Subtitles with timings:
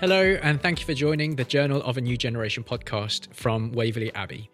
[0.00, 4.14] Hello, and thank you for joining the Journal of a New Generation podcast from Waverley
[4.14, 4.48] Abbey.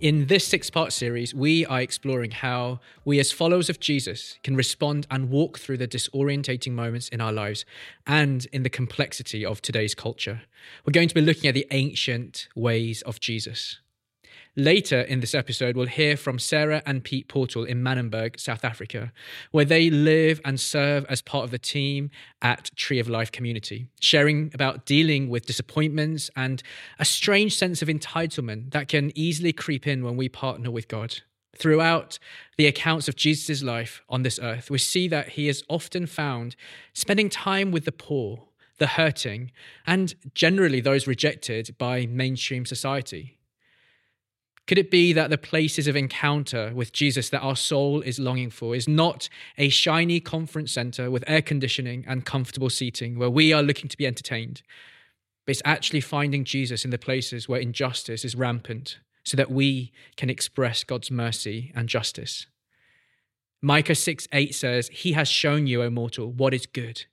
[0.00, 4.56] In this six part series, we are exploring how we, as followers of Jesus, can
[4.56, 7.66] respond and walk through the disorientating moments in our lives
[8.06, 10.40] and in the complexity of today's culture.
[10.86, 13.80] We're going to be looking at the ancient ways of Jesus.
[14.56, 19.12] Later in this episode, we'll hear from Sarah and Pete Portal in Manenberg, South Africa,
[19.52, 22.10] where they live and serve as part of the team
[22.42, 26.62] at Tree of Life Community, sharing about dealing with disappointments and
[26.98, 31.18] a strange sense of entitlement that can easily creep in when we partner with God.
[31.56, 32.18] Throughout
[32.56, 36.56] the accounts of Jesus' life on this earth, we see that he is often found
[36.92, 38.44] spending time with the poor,
[38.78, 39.50] the hurting,
[39.86, 43.37] and generally those rejected by mainstream society.
[44.68, 48.50] Could it be that the places of encounter with Jesus that our soul is longing
[48.50, 53.50] for is not a shiny conference center with air conditioning and comfortable seating where we
[53.50, 54.60] are looking to be entertained,
[55.46, 59.90] but it's actually finding Jesus in the places where injustice is rampant so that we
[60.16, 62.46] can express God's mercy and justice?
[63.62, 67.06] Micah 6 8 says, He has shown you, O mortal, what is good.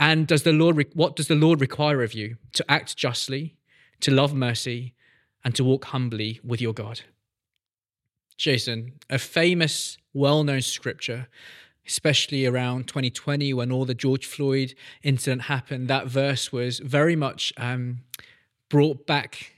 [0.00, 2.38] And does the Lord, what does the Lord require of you?
[2.54, 3.56] To act justly,
[4.00, 4.94] to love mercy,
[5.44, 7.02] and to walk humbly with your God.
[8.36, 11.28] Jason, a famous, well known scripture,
[11.86, 17.52] especially around 2020 when all the George Floyd incident happened, that verse was very much
[17.56, 18.00] um,
[18.68, 19.52] brought back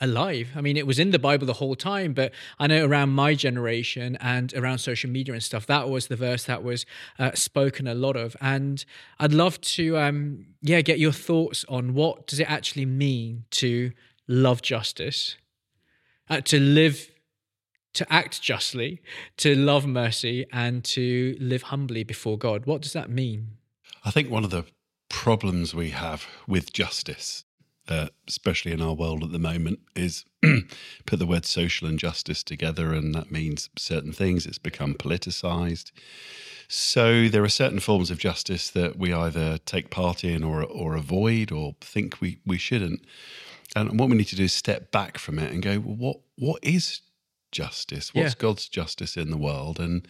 [0.00, 0.50] alive.
[0.56, 3.34] I mean, it was in the Bible the whole time, but I know around my
[3.34, 6.84] generation and around social media and stuff, that was the verse that was
[7.18, 8.36] uh, spoken a lot of.
[8.40, 8.84] And
[9.20, 13.92] I'd love to, um, yeah, get your thoughts on what does it actually mean to
[14.28, 15.36] love justice,
[16.28, 17.10] uh, to live,
[17.94, 19.02] to act justly,
[19.38, 22.66] to love mercy, and to live humbly before God.
[22.66, 23.58] What does that mean?
[24.04, 24.64] I think one of the
[25.08, 27.44] problems we have with justice,
[27.88, 30.24] uh, especially in our world at the moment, is
[31.06, 34.46] put the word social and justice together, and that means certain things.
[34.46, 35.92] It's become politicized.
[36.68, 40.94] So there are certain forms of justice that we either take part in or or
[40.94, 43.04] avoid or think we, we shouldn't.
[43.74, 46.16] And what we need to do is step back from it and go, well, what
[46.38, 47.00] what is
[47.52, 48.14] justice?
[48.14, 48.38] What's yeah.
[48.38, 50.06] God's justice in the world, and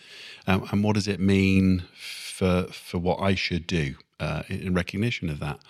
[0.47, 5.29] um, and what does it mean for for what I should do uh, in recognition
[5.29, 5.61] of that?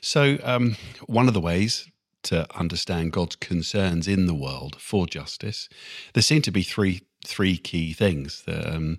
[0.00, 0.76] So um,
[1.06, 1.90] one of the ways
[2.22, 5.68] to understand God's concerns in the world for justice,
[6.14, 8.98] there seem to be three three key things, um,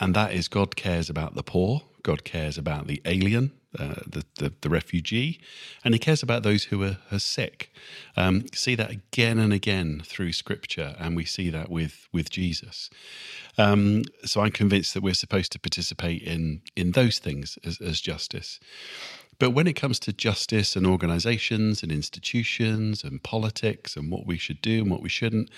[0.00, 4.24] and that is God cares about the poor, God cares about the alien, uh, the,
[4.36, 5.40] the, the refugee,
[5.84, 7.72] and He cares about those who are, are sick.
[8.16, 12.90] Um, see that again and again through Scripture, and we see that with with Jesus.
[13.58, 18.00] Um, so I'm convinced that we're supposed to participate in in those things as, as
[18.00, 18.60] justice.
[19.42, 24.38] But when it comes to justice and organizations and institutions and politics and what we
[24.38, 25.50] should do and what we shouldn't,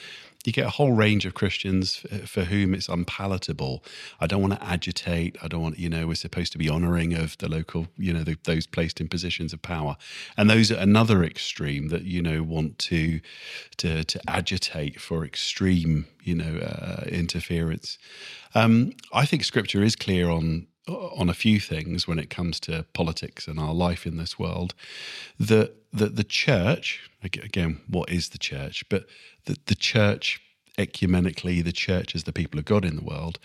[0.47, 3.85] you get a whole range of Christians for whom it's unpalatable.
[4.23, 5.37] I don't want to agitate.
[5.43, 8.23] I don't want, you know, we're supposed to be honoring of the local, you know,
[8.23, 9.99] the, those placed in positions of power.
[10.39, 13.21] And those are another extreme that, you know, want to,
[13.77, 17.99] to, to agitate for extreme, you know, uh, interference.
[18.55, 22.61] Um, I think scripture is clear on Uh, on a few things when it comes
[22.61, 24.75] to politics and our life in this world.
[25.41, 28.85] That that the church again what is the church?
[28.91, 29.07] But
[29.47, 30.43] that the church
[30.77, 33.39] ecumenically the church as the people of God in the world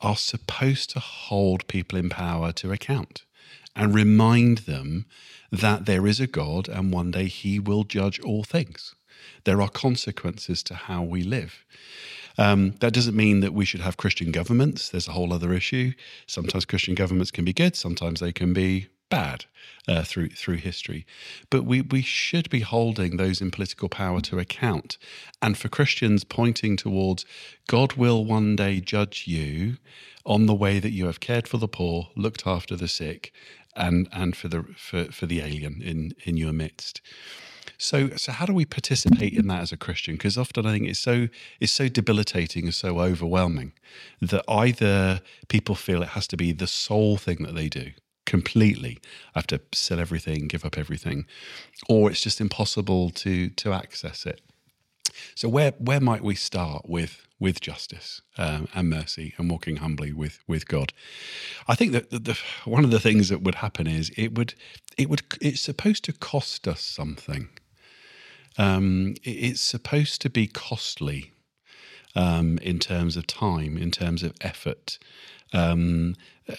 [0.00, 3.22] are supposed to hold people in power to account
[3.76, 5.06] and remind them
[5.52, 8.96] that there is a God and one day he will judge all things.
[9.44, 11.64] There are consequences to how we live
[12.38, 14.88] um, that doesn't mean that we should have Christian governments.
[14.88, 15.92] There's a whole other issue.
[16.26, 19.44] Sometimes Christian governments can be good, sometimes they can be bad
[19.86, 21.06] uh, through through history.
[21.50, 24.98] But we we should be holding those in political power to account,
[25.40, 27.24] and for Christians pointing towards
[27.66, 29.76] God will one day judge you
[30.26, 33.32] on the way that you have cared for the poor, looked after the sick,
[33.76, 37.00] and and for the for, for the alien in in your midst.
[37.78, 40.14] So, so how do we participate in that as a Christian?
[40.14, 41.28] Because often I think it's so
[41.60, 43.72] it's so debilitating and so overwhelming
[44.20, 47.92] that either people feel it has to be the sole thing that they do
[48.26, 48.98] completely,
[49.34, 51.26] have to sell everything, give up everything,
[51.88, 54.40] or it's just impossible to to access it.
[55.34, 60.12] So, where where might we start with with justice um, and mercy and walking humbly
[60.12, 60.92] with with God?
[61.68, 64.54] I think that the, the, one of the things that would happen is it would
[64.96, 67.48] it would it's supposed to cost us something
[68.58, 71.32] um, it's supposed to be costly
[72.14, 74.98] um, in terms of time, in terms of effort,
[75.52, 76.14] um,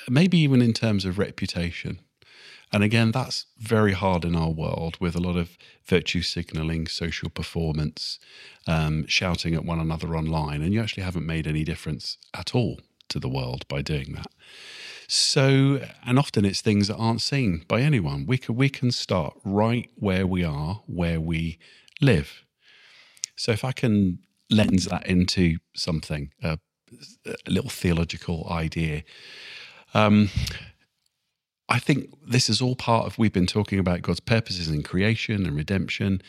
[0.09, 1.99] maybe even in terms of reputation.
[2.73, 7.29] And again, that's very hard in our world with a lot of virtue signaling, social
[7.29, 8.19] performance,
[8.67, 10.61] um, shouting at one another online.
[10.61, 14.31] And you actually haven't made any difference at all to the world by doing that.
[15.07, 18.25] So, and often it's things that aren't seen by anyone.
[18.25, 21.59] We can, we can start right where we are, where we
[22.01, 22.43] live.
[23.35, 24.19] So, if I can
[24.49, 26.59] lens that into something, a,
[27.25, 29.03] a little theological idea,
[29.93, 30.29] um,
[31.67, 35.45] I think this is all part of we've been talking about God's purposes in creation
[35.45, 36.21] and redemption.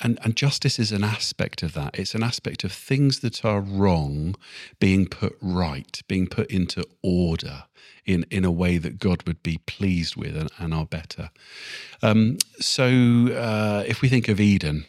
[0.00, 1.98] And, and justice is an aspect of that.
[1.98, 4.34] It's an aspect of things that are wrong
[4.78, 7.64] being put right, being put into order
[8.04, 11.30] in, in a way that God would be pleased with and, and are better.
[12.02, 14.84] Um, so uh, if we think of Eden,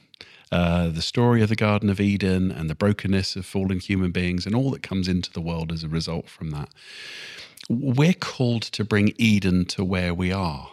[0.51, 4.45] uh, the story of the Garden of Eden and the brokenness of fallen human beings
[4.45, 6.69] and all that comes into the world as a result from that,
[7.69, 10.69] we're called to bring Eden to where we are.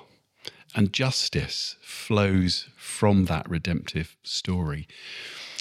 [0.75, 4.89] And justice flows from that redemptive story.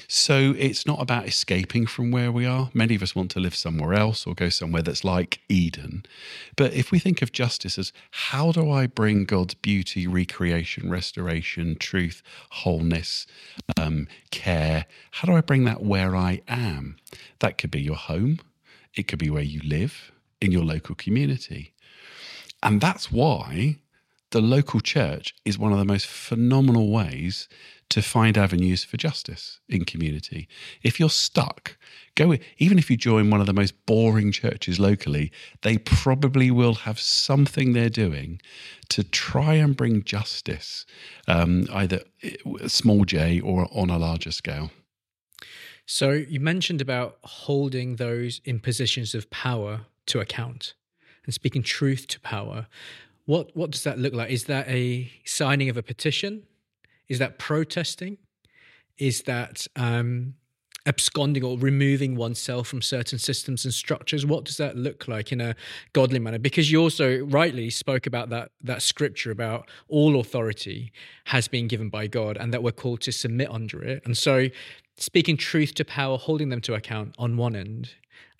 [0.07, 2.69] So it's not about escaping from where we are.
[2.74, 6.06] Many of us want to live somewhere else or go somewhere that's like Eden.
[6.56, 11.77] But if we think of justice as how do I bring God's beauty, recreation, restoration,
[11.80, 13.25] truth, wholeness,
[13.77, 16.98] um, care, how do I bring that where I am?
[17.39, 18.39] That could be your home,
[18.94, 20.12] it could be where you live,
[20.42, 21.74] in your local community.
[22.62, 23.80] And that's why
[24.33, 27.47] the local church is one of the most phenomenal ways
[27.89, 30.47] to find avenues for justice in community.
[30.81, 31.77] If you're stuck,
[32.15, 35.31] go even if you join one of the most boring churches locally,
[35.62, 38.41] they probably will have something they're doing
[38.89, 40.88] to try and bring justice,
[41.27, 42.00] um, either
[42.65, 44.71] small j or on a larger scale.
[45.86, 50.74] So you mentioned about holding those in positions of power to account
[51.25, 52.65] and speaking truth to power.
[53.25, 54.29] What what does that look like?
[54.29, 56.43] Is that a signing of a petition?
[57.07, 58.17] Is that protesting?
[58.97, 60.35] Is that um,
[60.85, 64.25] absconding or removing oneself from certain systems and structures?
[64.25, 65.55] What does that look like in a
[65.93, 66.39] godly manner?
[66.39, 70.91] Because you also rightly spoke about that that scripture about all authority
[71.25, 74.01] has been given by God and that we're called to submit under it.
[74.05, 74.49] And so
[74.97, 77.91] speaking truth to power, holding them to account on one end,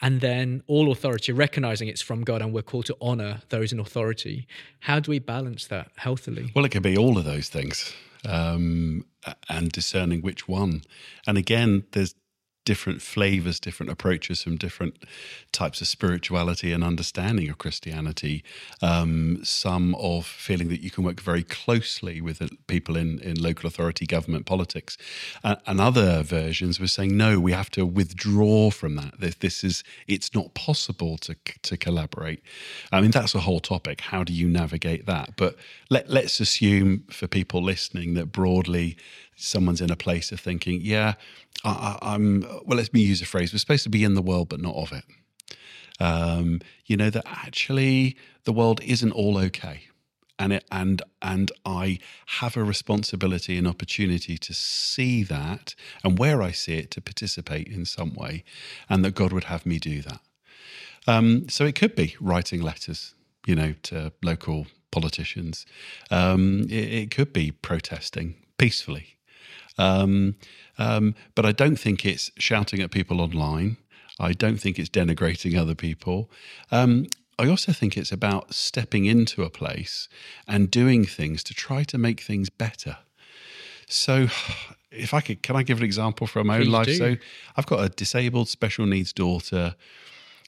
[0.04, 3.80] and then all authority, recognizing it's from God, and we're called to honor those in
[3.80, 4.46] authority.
[4.82, 6.52] How do we balance that healthily?
[6.54, 7.94] Well, it can be all of those things.
[8.26, 9.06] Um,
[9.50, 10.84] and discerning which one.
[11.28, 12.16] And again, there's
[12.66, 15.04] different flavors, different approaches from different
[15.52, 18.44] types of spirituality and understanding of Christianity.
[18.82, 23.68] Um, some of feeling that you can work very closely with people in, in local
[23.68, 24.98] authority, government, politics.
[25.44, 29.20] Uh, and other versions were saying, no, we have to withdraw from that.
[29.20, 32.42] This, this is, it's not possible to, to collaborate.
[32.92, 34.02] I mean, that's a whole topic.
[34.02, 35.36] How do you navigate that?
[35.36, 35.58] But
[35.90, 38.98] let, let's assume for people listening that broadly,
[39.36, 41.14] someone's in a place of thinking, yeah,
[41.64, 44.50] I, am well, let me use a phrase, we're supposed to be in the world,
[44.50, 45.06] but not of it.
[46.00, 49.84] Um, you know, that actually the world isn't all okay.
[50.40, 52.00] And it, and and I
[52.40, 57.68] have a responsibility and opportunity to see that, and where I see it, to participate
[57.68, 58.44] in some way,
[58.90, 60.20] and that God would have me do that.
[61.06, 63.14] Um, so it could be writing letters,
[63.46, 65.66] you know, to local politicians.
[66.10, 69.13] Um, it, it, could be protesting peacefully.
[69.78, 70.36] Um,
[70.78, 73.78] um, but I don't think it's shouting at people online.
[74.20, 76.30] I don't think it's denigrating other people.
[76.72, 77.08] Um,
[77.40, 80.08] I also think it's about stepping into a place
[80.48, 82.98] and doing things to try to make things better.
[83.88, 84.28] So,
[84.92, 86.86] if I could, can I give an example from my Please own life?
[86.86, 86.96] Do.
[86.96, 87.16] So,
[87.58, 89.76] I've got a disabled special needs daughter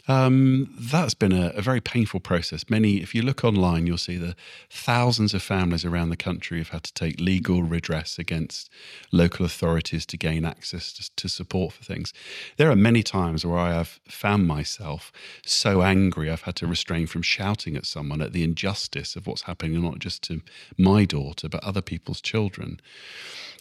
[0.08, 2.70] um, that's been a, a, very painful process.
[2.70, 4.36] Many, if you look online, you'll see the
[4.70, 8.70] thousands of families around the country have had to take legal redress against
[9.12, 12.14] local authorities to gain access to, to support for things.
[12.58, 15.12] There are many times where I have found myself
[15.44, 19.44] so angry I've had to restrain from shouting at someone at the injustice of what's
[19.44, 20.42] happening, not just to
[20.78, 22.80] my daughter, but other people's children.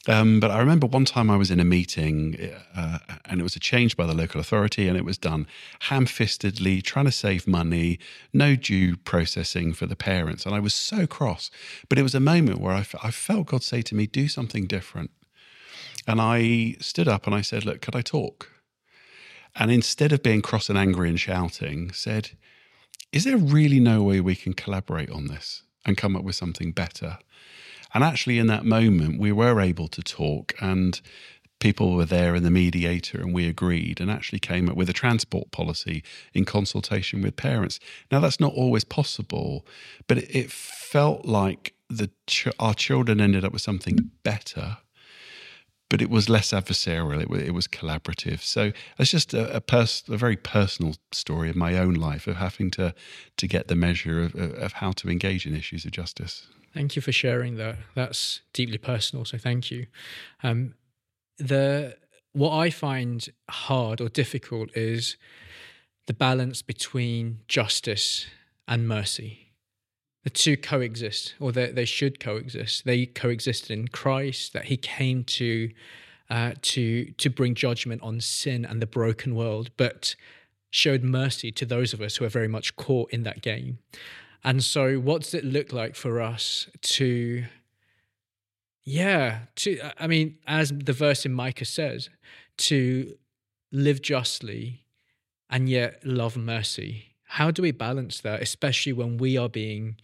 [0.06, 2.36] Um, but I remember one time I was in a meeting
[2.76, 5.46] uh, and it was a change by the local authority and it was done
[5.80, 6.04] ham
[6.38, 7.98] trying to save money,
[8.32, 10.46] no due processing for the parents.
[10.46, 11.50] And I was so cross.
[11.88, 14.28] But it was a moment where I, f- I felt God say to me, do
[14.28, 15.10] something different.
[16.06, 18.50] And I stood up and I said, Look, could I talk?
[19.56, 22.30] And instead of being cross and angry and shouting, said,
[23.12, 26.72] Is there really no way we can collaborate on this and come up with something
[26.72, 27.18] better?
[27.94, 31.00] And actually, in that moment, we were able to talk, and
[31.64, 34.92] people were there and the mediator, and we agreed and actually came up with a
[34.92, 36.04] transport policy
[36.34, 37.80] in consultation with parents.
[38.12, 39.64] Now, that's not always possible,
[40.06, 44.76] but it, it felt like the ch- our children ended up with something better
[45.90, 47.20] but it was less adversarial.
[47.20, 48.40] It was, it was collaborative.
[48.40, 52.36] So it's just a, a, pers- a very personal story of my own life of
[52.36, 52.94] having to
[53.36, 56.48] to get the measure of, of how to engage in issues of justice.
[56.72, 57.76] Thank you for sharing that.
[57.94, 59.24] That's deeply personal.
[59.24, 59.86] So thank you.
[60.42, 60.74] Um,
[61.38, 61.96] the
[62.32, 65.16] what I find hard or difficult is
[66.06, 68.26] the balance between justice
[68.66, 69.44] and mercy
[70.24, 72.86] the two coexist, or they, they should coexist.
[72.86, 75.70] They coexisted in Christ, that He came to
[76.30, 80.16] uh, to to bring judgment on sin and the broken world, but
[80.70, 83.78] showed mercy to those of us who are very much caught in that game.
[84.42, 87.44] And so, what does it look like for us to,
[88.84, 92.10] yeah, to I mean, as the verse in Micah says,
[92.58, 93.16] to
[93.72, 94.84] live justly
[95.50, 99.96] and yet love mercy how do we balance that, especially when we are being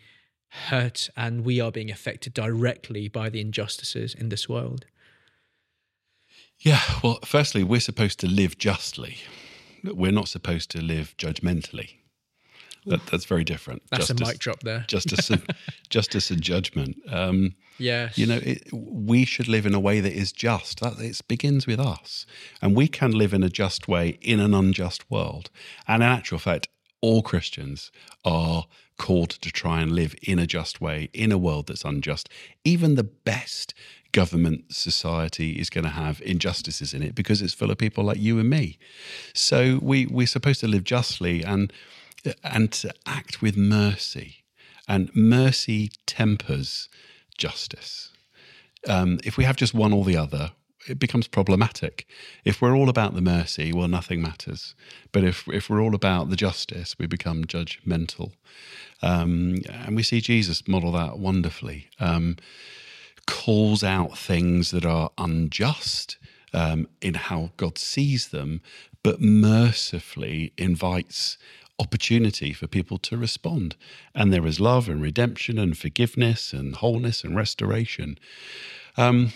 [0.48, 4.84] hurt and we are being affected directly by the injustices in this world?
[6.58, 9.18] Yeah, well, firstly, we're supposed to live justly.
[9.84, 11.98] We're not supposed to live judgmentally.
[12.86, 13.82] That, that's very different.
[13.90, 14.84] That's justice, a mic drop there.
[14.88, 15.42] justice, and,
[15.90, 16.96] justice and judgment.
[17.08, 18.16] Um, yes.
[18.16, 20.80] You know, it, we should live in a way that is just.
[20.80, 22.26] That it begins with us,
[22.62, 25.50] and we can live in a just way in an unjust world.
[25.86, 26.68] And in actual fact,
[27.00, 27.90] all Christians
[28.24, 28.66] are
[28.98, 32.28] called to try and live in a just way in a world that's unjust.
[32.64, 33.72] Even the best
[34.12, 38.18] government society is going to have injustices in it because it's full of people like
[38.18, 38.78] you and me.
[39.32, 41.72] So we we're supposed to live justly and
[42.42, 44.44] and to act with mercy.
[44.88, 46.88] And mercy tempers
[47.38, 48.10] justice.
[48.88, 50.52] Um, if we have just one or the other,
[50.88, 52.06] it becomes problematic.
[52.44, 54.74] If we're all about the mercy, well, nothing matters.
[55.12, 58.32] But if if we're all about the justice, we become judgmental.
[59.02, 61.88] Um, and we see Jesus model that wonderfully.
[61.98, 62.36] Um,
[63.26, 66.18] calls out things that are unjust
[66.52, 68.60] um, in how God sees them,
[69.02, 71.38] but mercifully invites
[71.80, 73.74] opportunity for people to respond.
[74.14, 78.18] And there is love and redemption and forgiveness and wholeness and restoration.
[78.96, 79.32] Um,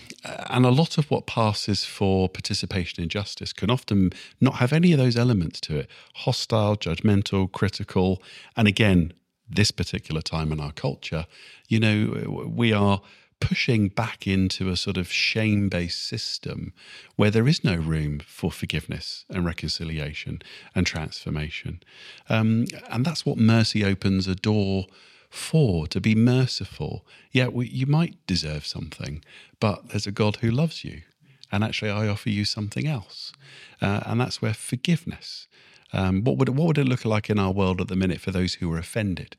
[0.51, 4.93] and a lot of what passes for participation in justice can often not have any
[4.93, 8.23] of those elements to it hostile, judgmental, critical.
[8.57, 9.13] And again,
[9.49, 11.27] this particular time in our culture,
[11.69, 13.01] you know, we are
[13.41, 16.73] pushing back into a sort of shame based system
[17.17, 20.41] where there is no room for forgiveness and reconciliation
[20.75, 21.83] and transformation.
[22.29, 24.87] Um, and that's what mercy opens a door
[25.31, 27.05] for, to be merciful.
[27.33, 29.23] Yeah, we, you might deserve something,
[29.61, 31.03] but there's a God who loves you.
[31.51, 33.33] And actually, I offer you something else.
[33.81, 35.47] Uh, and that's where forgiveness.
[35.93, 38.31] Um, what, would, what would it look like in our world at the minute for
[38.31, 39.37] those who were offended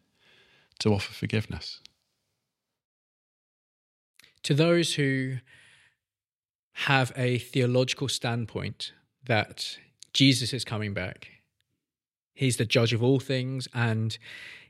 [0.80, 1.82] to offer forgiveness?
[4.46, 5.38] To those who
[6.74, 8.94] have a theological standpoint
[9.26, 9.80] that
[10.14, 11.30] Jesus is coming back,
[12.36, 14.16] he's the judge of all things, and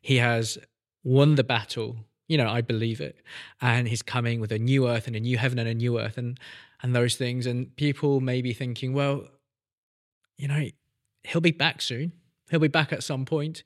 [0.01, 0.58] he has
[1.03, 1.98] won the battle.
[2.29, 3.17] You know, I believe it.
[3.60, 6.17] And he's coming with a new earth and a new heaven and a new earth
[6.17, 6.39] and
[6.82, 7.46] and those things.
[7.46, 9.27] And people may be thinking, well,
[10.38, 10.70] you know,
[11.25, 12.13] he'll be back soon.
[12.50, 13.62] He'll be back at some point,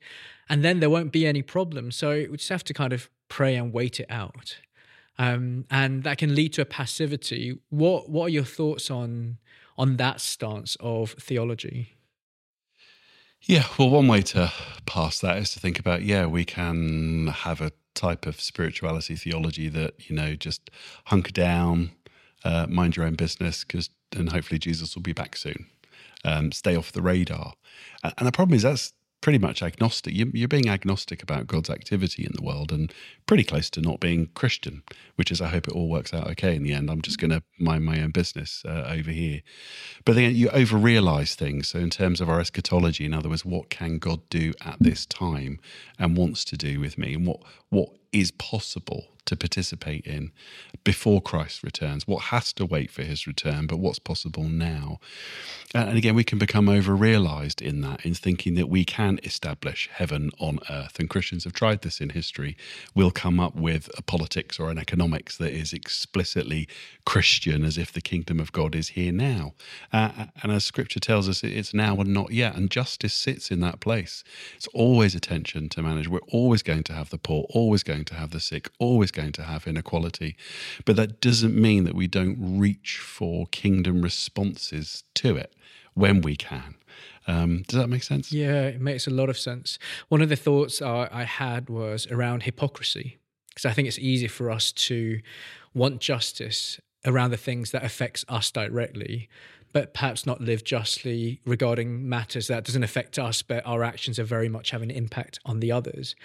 [0.48, 1.92] and then there won't be any problem.
[1.92, 4.58] So we just have to kind of pray and wait it out.
[5.20, 7.58] Um, and that can lead to a passivity.
[7.68, 9.36] What what are your thoughts on
[9.76, 11.90] on that stance of theology?
[13.42, 14.50] Yeah, well, one way to
[14.86, 19.68] pass that is to think about yeah, we can have a type of spirituality theology
[19.68, 20.70] that you know just
[21.04, 21.90] hunker down,
[22.42, 25.66] uh, mind your own business, because and hopefully Jesus will be back soon.
[26.24, 27.52] Um, stay off the radar,
[28.02, 30.14] and the problem is that's pretty much agnostic.
[30.14, 32.92] You're being agnostic about God's activity in the world and
[33.26, 34.82] pretty close to not being Christian,
[35.16, 36.90] which is, I hope it all works out okay in the end.
[36.90, 39.42] I'm just going to mind my own business uh, over here.
[40.04, 41.68] But then you over realize things.
[41.68, 45.04] So, in terms of our eschatology, in other words, what can God do at this
[45.06, 45.60] time
[45.98, 50.32] and wants to do with me, and what, what is possible to participate in
[50.82, 54.98] before Christ returns, what has to wait for his return, but what's possible now.
[55.72, 59.88] And again, we can become over realized in that, in thinking that we can establish
[59.92, 60.98] heaven on earth.
[60.98, 62.56] And Christians have tried this in history.
[62.92, 66.66] We'll come up with a politics or an economics that is explicitly
[67.06, 69.54] Christian, as if the kingdom of God is here now.
[69.92, 72.56] Uh, and as scripture tells us, it's now and not yet.
[72.56, 74.24] And justice sits in that place.
[74.56, 76.08] It's always attention to manage.
[76.08, 79.32] We're always going to have the poor, always going to have the sick, always going
[79.32, 80.36] to have inequality.
[80.84, 85.54] But that doesn't mean that we don't reach for kingdom responses to it
[85.94, 86.76] when we can.
[87.26, 88.32] Um, does that make sense?
[88.32, 89.78] Yeah, it makes a lot of sense.
[90.08, 93.18] One of the thoughts uh, I had was around hypocrisy,
[93.50, 95.20] because I think it's easy for us to
[95.74, 99.28] want justice around the things that affects us directly
[99.72, 104.24] but perhaps not live justly regarding matters that doesn't affect us, but our actions are
[104.24, 106.16] very much having an impact on the others.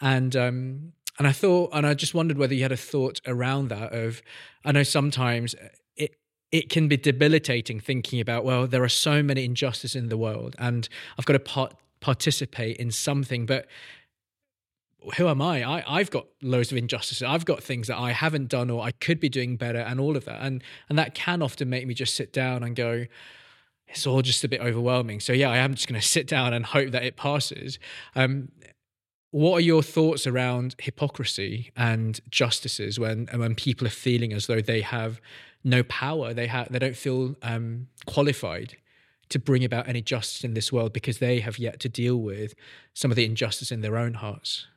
[0.00, 3.68] And um, and I thought, and I just wondered whether you had a thought around
[3.68, 3.92] that.
[3.92, 4.22] Of
[4.64, 5.54] I know sometimes
[5.96, 6.16] it
[6.50, 10.56] it can be debilitating thinking about well, there are so many injustices in the world,
[10.58, 13.66] and I've got to part, participate in something, but
[15.16, 15.62] who am I?
[15.62, 17.22] I I've got loads of injustices.
[17.22, 20.16] I've got things that I haven't done or I could be doing better, and all
[20.16, 20.42] of that.
[20.42, 23.06] And and that can often make me just sit down and go,
[23.88, 25.20] it's all just a bit overwhelming.
[25.20, 27.78] So yeah, I am just going to sit down and hope that it passes.
[28.14, 28.48] Um,
[29.34, 34.60] what are your thoughts around hypocrisy and justices when when people are feeling as though
[34.60, 35.20] they have
[35.64, 38.76] no power, they have they don't feel um, qualified
[39.30, 42.54] to bring about any justice in this world because they have yet to deal with
[42.92, 44.68] some of the injustice in their own hearts?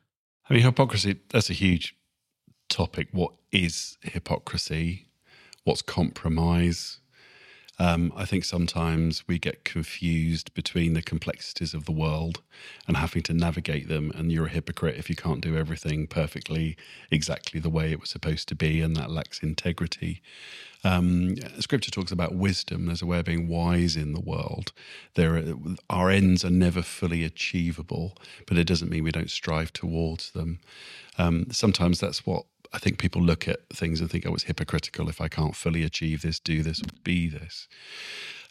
[0.50, 1.94] I mean, hypocrisy, that's a huge
[2.68, 3.06] topic.
[3.12, 5.06] What is hypocrisy?
[5.62, 6.98] What's compromise?
[7.80, 12.42] Um, I think sometimes we get confused between the complexities of the world
[12.88, 14.10] and having to navigate them.
[14.14, 16.76] And you're a hypocrite if you can't do everything perfectly,
[17.10, 20.22] exactly the way it was supposed to be, and that lacks integrity.
[20.84, 22.86] Um, scripture talks about wisdom.
[22.86, 24.72] There's a way of being wise in the world.
[25.14, 25.54] There, are,
[25.88, 28.16] our ends are never fully achievable,
[28.46, 30.60] but it doesn't mean we don't strive towards them.
[31.16, 35.08] Um, sometimes that's what I think people look at things and think, oh, it's hypocritical
[35.08, 37.68] if I can't fully achieve this, do this, be this.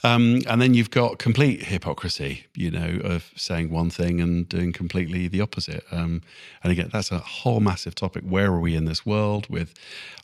[0.04, 4.72] Um, and then you've got complete hypocrisy, you know, of saying one thing and doing
[4.72, 5.84] completely the opposite.
[5.92, 6.22] Um,
[6.64, 8.24] and again, that's a whole massive topic.
[8.24, 9.74] Where are we in this world with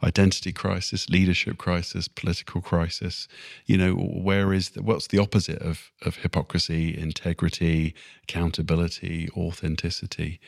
[0.04, 3.28] identity crisis, leadership crisis, political crisis?
[3.66, 6.96] You know, where is the, what's the opposite of of hypocrisy?
[6.96, 10.40] Integrity, accountability, authenticity.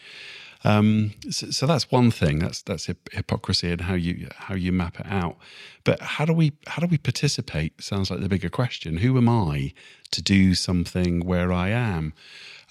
[0.65, 2.39] Um, so, so, that's one thing.
[2.39, 5.37] That's that's hypocrisy and how you how you map it out.
[5.83, 7.81] But how do we how do we participate?
[7.83, 8.97] Sounds like the bigger question.
[8.97, 9.73] Who am I
[10.11, 12.13] to do something where I am?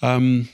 [0.02, 0.48] Um,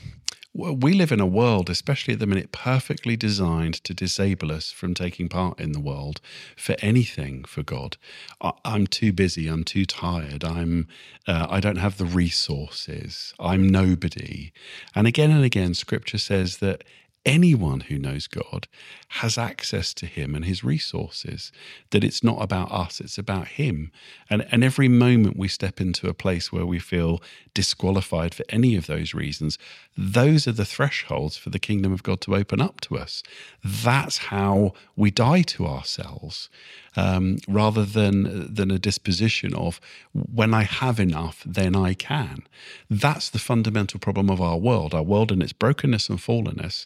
[0.53, 4.93] we live in a world, especially at the minute, perfectly designed to disable us from
[4.93, 6.19] taking part in the world
[6.57, 7.95] for anything for God.
[8.41, 9.47] I, am too busy.
[9.47, 10.43] I'm too tired.
[10.43, 10.87] I'm.
[11.25, 13.33] Uh, I don't have the resources.
[13.39, 14.51] I'm nobody.
[14.93, 16.83] And again and again, Scripture says that
[17.25, 18.67] anyone who knows God
[19.09, 21.51] has access to Him and His resources,
[21.91, 23.91] that it's not about us, it's about Him.
[24.29, 27.21] And, and every moment we step into a place where we feel
[27.53, 29.57] disqualified for any of those reasons,
[29.97, 33.23] those are the thresholds for the kingdom of God to open up to us.
[33.63, 36.49] That's how we die to ourselves.
[36.97, 39.79] Um, rather than than a disposition of
[40.11, 42.43] when I have enough, then I can.
[42.89, 44.93] That's the fundamental problem of our world.
[44.93, 46.85] Our world and its brokenness and fallenness,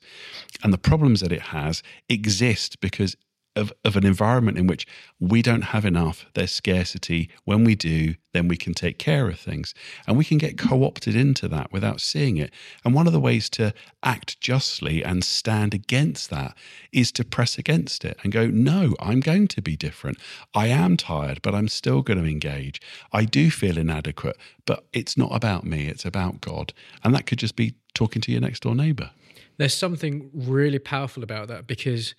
[0.63, 3.15] and the problems that it has exist because
[3.55, 4.85] of, of an environment in which
[5.19, 7.29] we don't have enough, there's scarcity.
[7.45, 9.73] When we do, then we can take care of things.
[10.05, 12.51] And we can get co opted into that without seeing it.
[12.83, 16.55] And one of the ways to act justly and stand against that
[16.91, 20.17] is to press against it and go, no, I'm going to be different.
[20.53, 22.81] I am tired, but I'm still going to engage.
[23.13, 26.73] I do feel inadequate, but it's not about me, it's about God.
[27.03, 29.11] And that could just be talking to your next door neighbor.
[29.57, 32.13] There's something really powerful about that because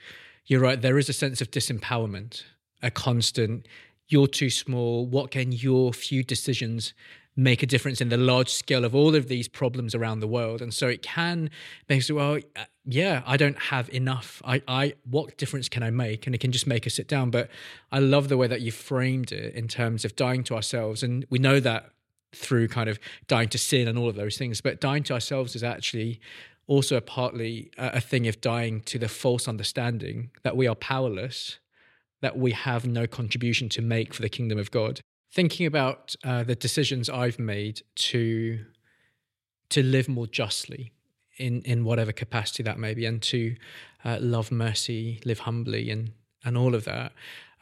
[0.46, 0.80] you're right.
[0.80, 2.42] There is a sense of disempowerment,
[2.82, 3.66] a constant,
[4.09, 5.06] you're too small.
[5.06, 6.94] What can your few decisions
[7.38, 10.62] make a difference in the large scale of all of these problems around the world?
[10.62, 11.50] And so it can
[11.88, 14.40] make well, uh, yeah, I don't have enough.
[14.44, 16.26] I, I, what difference can I make?
[16.26, 17.30] And it can just make us sit down.
[17.30, 17.50] But
[17.90, 21.02] I love the way that you framed it in terms of dying to ourselves.
[21.02, 21.90] And we know that
[22.35, 24.61] through kind of dying to sin and all of those things.
[24.61, 26.20] But dying to ourselves is actually
[26.66, 31.59] also partly a thing of dying to the false understanding that we are powerless,
[32.22, 35.00] that we have no contribution to make for the kingdom of God.
[35.33, 38.64] Thinking about uh, the decisions I've made to
[39.68, 40.92] to live more justly
[41.37, 43.57] in in whatever capacity that may be, and to
[44.05, 46.12] uh, love mercy, live humbly, and
[46.44, 47.12] and all of that,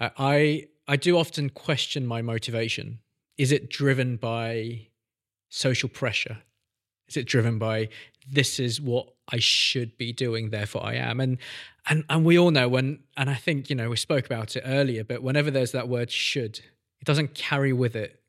[0.01, 3.01] uh, I I do often question my motivation.
[3.37, 4.89] Is it driven by
[5.49, 6.39] social pressure?
[7.09, 7.89] Is it driven by
[8.31, 11.21] this is what I should be doing, therefore I am?
[11.21, 11.39] And
[11.89, 14.63] and and we all know when and I think, you know, we spoke about it
[14.65, 16.59] earlier, but whenever there's that word should,
[17.01, 18.21] it doesn't carry with it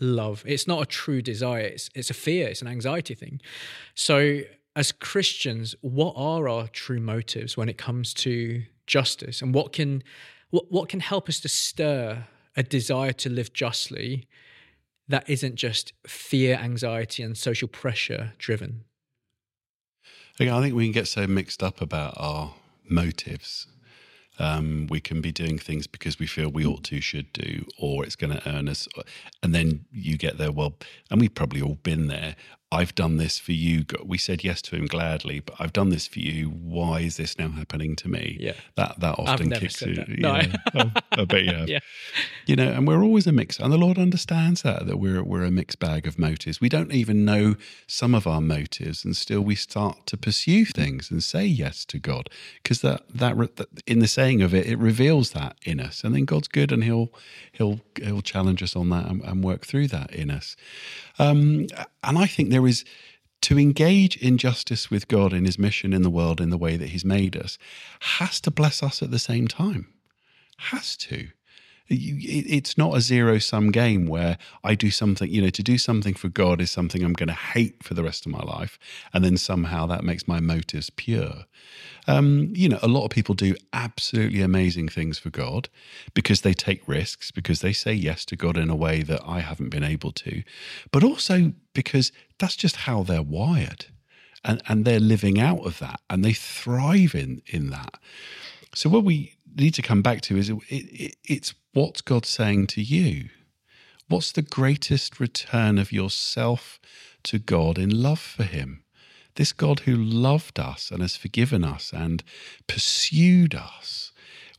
[0.00, 0.42] love.
[0.46, 1.60] It's not a true desire.
[1.60, 3.40] It's it's a fear, it's an anxiety thing.
[3.94, 4.42] So
[4.74, 10.02] as Christians, what are our true motives when it comes to justice and what can
[10.50, 14.28] what, what can help us to stir a desire to live justly
[15.08, 18.84] that isn't just fear, anxiety, and social pressure driven?
[20.38, 22.54] I think we can get so mixed up about our
[22.88, 23.66] motives
[24.38, 28.04] um, we can be doing things because we feel we ought to, should do, or
[28.04, 28.88] it's going to earn us.
[29.42, 30.74] And then you get there, well,
[31.10, 32.36] and we've probably all been there.
[32.72, 33.84] I've done this for you.
[34.04, 36.48] We said yes to him gladly, but I've done this for you.
[36.48, 38.36] Why is this now happening to me?
[38.40, 40.04] Yeah, that that often kicks you.
[40.18, 40.52] No, I,
[41.12, 41.68] I bet you have.
[41.68, 41.78] Yeah.
[42.44, 45.44] You know, and we're always a mix, and the Lord understands that that we're we're
[45.44, 46.60] a mixed bag of motives.
[46.60, 47.54] We don't even know
[47.86, 52.00] some of our motives, and still we start to pursue things and say yes to
[52.00, 52.28] God
[52.62, 56.24] because that that in the saying of it, it reveals that in us, and then
[56.24, 57.12] God's good, and He'll
[57.52, 60.56] He'll He'll challenge us on that and, and work through that in us.
[61.18, 61.68] Um,
[62.06, 62.84] and I think there is
[63.42, 66.76] to engage in justice with God in his mission in the world in the way
[66.76, 67.58] that he's made us
[68.00, 69.92] has to bless us at the same time.
[70.58, 71.28] Has to
[71.88, 76.14] it's not a zero sum game where I do something, you know, to do something
[76.14, 78.78] for God is something I'm going to hate for the rest of my life.
[79.12, 81.44] And then somehow that makes my motives pure.
[82.08, 85.68] Um, you know, a lot of people do absolutely amazing things for God
[86.14, 89.40] because they take risks, because they say yes to God in a way that I
[89.40, 90.42] haven't been able to,
[90.92, 93.86] but also because that's just how they're wired.
[94.44, 97.98] And, and they're living out of that and they thrive in, in that.
[98.74, 102.68] So, what we need to come back to is it, it, it's what's God saying
[102.68, 103.28] to you?
[104.08, 106.78] What's the greatest return of yourself
[107.24, 108.84] to God in love for Him?
[109.34, 112.22] This God who loved us and has forgiven us and
[112.66, 114.12] pursued us.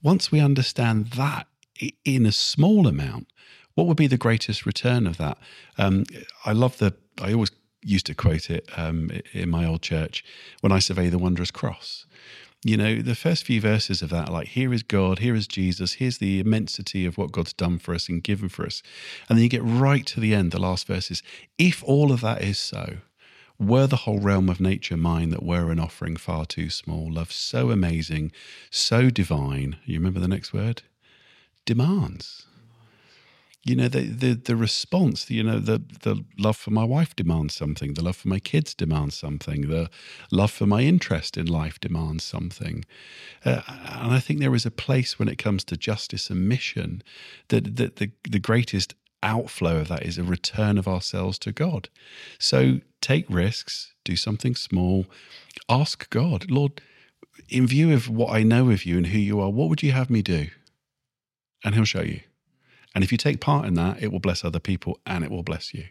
[0.03, 1.47] Once we understand that
[2.03, 3.27] in a small amount,
[3.73, 5.37] what would be the greatest return of that?
[5.77, 6.03] Um,
[6.45, 10.23] I love the, I always used to quote it um, in my old church
[10.61, 12.05] when I survey the wondrous cross
[12.69, 15.93] you know, the first few verses of that, like, here is God, here is Jesus,
[15.93, 18.81] here's the immensity of what God's done for us and given for us.
[19.29, 21.23] And then you get right to the end, the last verses.
[21.57, 22.97] If all of that is so,
[23.59, 27.31] were the whole realm of nature mine that were an offering far too small, love
[27.31, 28.31] so amazing,
[28.69, 30.83] so divine, you remember the next word?
[31.65, 32.47] Demands
[33.67, 37.53] you know the, the the response you know the the love for my wife demands
[37.53, 39.89] something the love for my kids demands something the
[40.31, 42.85] love for my interest in life demands something.
[43.43, 47.03] Uh, and i think there is a place when it comes to justice and mission
[47.49, 51.89] that that the, the greatest outflow of that is a return of ourselves to god.
[52.39, 55.05] So take risks do something small
[55.69, 56.81] ask god lord
[57.49, 59.91] in view of what i know of you and who you are what would you
[59.91, 60.47] have me do?
[61.65, 62.21] And he'll show you
[62.97, 65.43] and if you take part in that, it will bless other people and it will
[65.43, 65.83] bless you.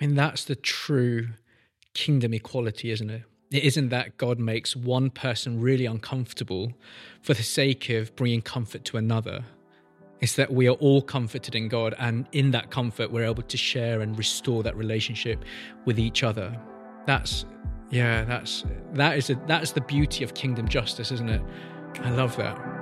[0.00, 1.28] I mean, that's the true
[1.92, 3.24] kingdom equality, isn't it?
[3.50, 6.72] It isn't that God makes one person really uncomfortable
[7.20, 9.44] for the sake of bringing comfort to another.
[10.22, 13.56] It's that we are all comforted in God, and in that comfort, we're able to
[13.58, 15.44] share and restore that relationship
[15.84, 16.58] with each other.
[17.04, 17.44] That's,
[17.90, 21.42] yeah, that's that is a, that's the beauty of kingdom justice, isn't it?
[22.00, 22.77] I love that.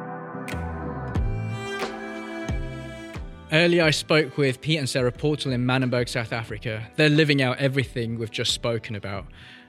[3.52, 6.84] Earlier, I spoke with Pete and Sarah Portal in Manenberg, South Africa.
[6.96, 9.26] They're living out everything we've just spoken about,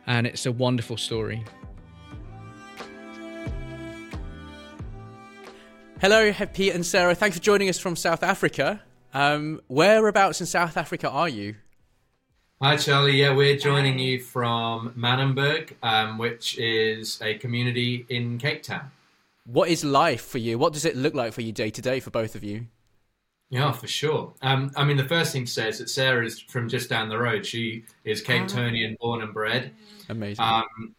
[0.07, 1.45] and it's a wonderful story.
[6.01, 7.13] Hello, Pete and Sarah.
[7.13, 8.81] Thanks for joining us from South Africa.
[9.13, 11.55] Um, whereabouts in South Africa are you?
[12.59, 13.19] Hi, Charlie.
[13.19, 18.89] Yeah, we're joining you from Manenberg, um, which is a community in Cape Town.
[19.45, 20.57] What is life for you?
[20.57, 22.65] What does it look like for you day to day for both of you?
[23.49, 24.33] Yeah, for sure.
[24.41, 27.07] Um, I mean, the first thing to say is that Sarah is from just down
[27.07, 27.45] the road.
[27.45, 28.47] She is Cape ah.
[28.47, 29.71] Townian, born and bred.
[30.10, 30.43] Amazing.
[30.43, 30.95] Um,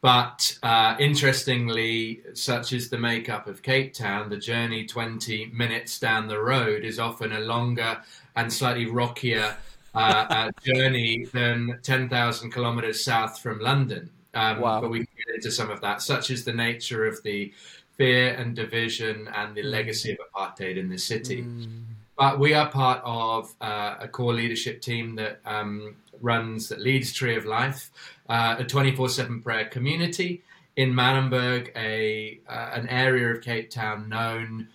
[0.00, 6.28] but uh, interestingly, such is the makeup of Cape Town, the journey 20 minutes down
[6.28, 8.02] the road is often a longer
[8.36, 9.56] and slightly rockier
[9.94, 14.10] uh, uh, journey than 10,000 kilometers south from London.
[14.34, 14.80] Um, wow.
[14.80, 16.02] But we can get into some of that.
[16.02, 17.54] Such is the nature of the
[17.96, 19.70] fear and division and the mm.
[19.70, 21.42] legacy of apartheid in the city.
[21.42, 21.82] Mm.
[22.16, 27.12] But we are part of uh, a core leadership team that um, runs, that leads
[27.12, 27.90] Tree of Life,
[28.28, 30.42] uh, a 24 7 prayer community
[30.76, 34.68] in Manenberg, a, uh, an area of Cape Town known,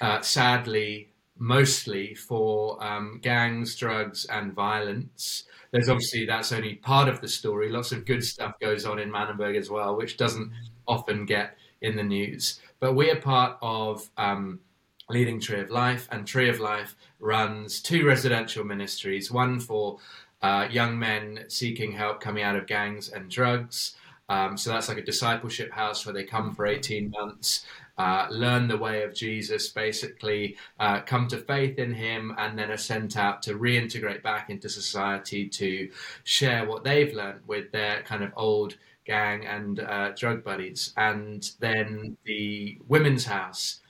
[0.00, 5.44] uh, sadly, mostly for um, gangs, drugs, and violence.
[5.70, 7.70] There's obviously that's only part of the story.
[7.70, 10.52] Lots of good stuff goes on in Manenberg as well, which doesn't
[10.86, 12.60] often get in the news.
[12.78, 14.60] But we are part of um,
[15.08, 19.98] Leading Tree of Life, and Tree of Life runs two residential ministries one for
[20.42, 23.96] uh, young men seeking help coming out of gangs and drugs.
[24.28, 27.66] Um, so that's like a discipleship house where they come for 18 months,
[27.98, 32.70] uh, learn the way of Jesus, basically uh, come to faith in him, and then
[32.70, 35.90] are sent out to reintegrate back into society to
[36.22, 38.76] share what they've learned with their kind of old
[39.14, 40.92] gang and uh, drug buddies.
[40.96, 43.80] And then the women's house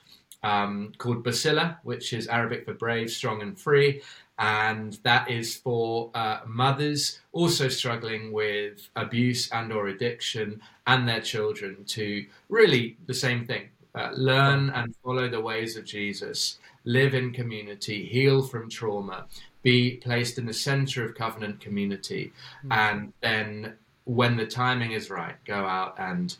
[0.43, 4.01] um, called Basila, which is Arabic for brave, strong, and free
[4.41, 11.21] and that is for uh, mothers also struggling with abuse and or addiction and their
[11.21, 17.13] children to really the same thing uh, learn and follow the ways of jesus live
[17.13, 19.25] in community heal from trauma
[19.61, 22.33] be placed in the center of covenant community
[22.65, 22.71] mm-hmm.
[22.71, 23.73] and then
[24.11, 26.35] when the timing is right go out and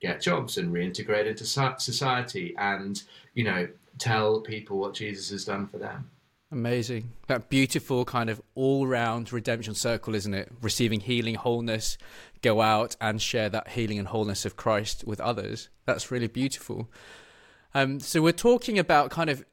[0.00, 3.02] get jobs and reintegrate into society and
[3.34, 6.10] you know tell people what jesus has done for them
[6.52, 7.10] Amazing.
[7.26, 10.52] That beautiful kind of all round redemption circle, isn't it?
[10.62, 11.98] Receiving healing, wholeness,
[12.42, 15.68] go out and share that healing and wholeness of Christ with others.
[15.84, 16.88] That's really beautiful.
[17.74, 19.44] Um, so we're talking about kind of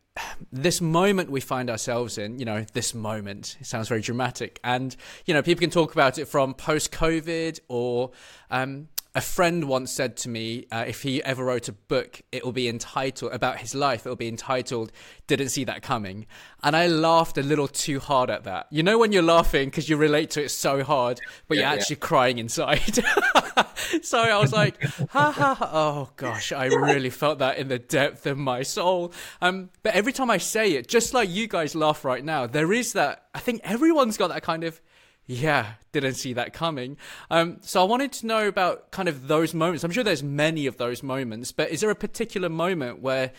[0.51, 3.57] this moment we find ourselves in, you know, this moment.
[3.59, 4.59] It sounds very dramatic.
[4.63, 4.95] And,
[5.25, 8.11] you know, people can talk about it from post COVID or
[8.49, 12.45] um, a friend once said to me, uh, if he ever wrote a book, it
[12.45, 14.05] will be entitled about his life.
[14.05, 14.91] It will be entitled
[15.27, 16.27] "Didn't See That Coming,"
[16.63, 18.67] and I laughed a little too hard at that.
[18.71, 21.19] You know when you're laughing because you relate to it so hard,
[21.49, 22.07] but yeah, you're actually yeah.
[22.07, 23.03] crying inside.
[24.01, 25.69] so I was like, ha, ha ha!
[25.73, 29.11] Oh gosh, I really felt that in the depth of my soul.
[29.41, 32.71] Um, but every time I say it, just like you guys laugh right now, there
[32.71, 33.25] is that.
[33.33, 34.81] I think everyone's got that kind of
[35.25, 36.97] yeah, didn't see that coming.
[37.29, 39.83] Um, so I wanted to know about kind of those moments.
[39.83, 43.31] I'm sure there's many of those moments, but is there a particular moment where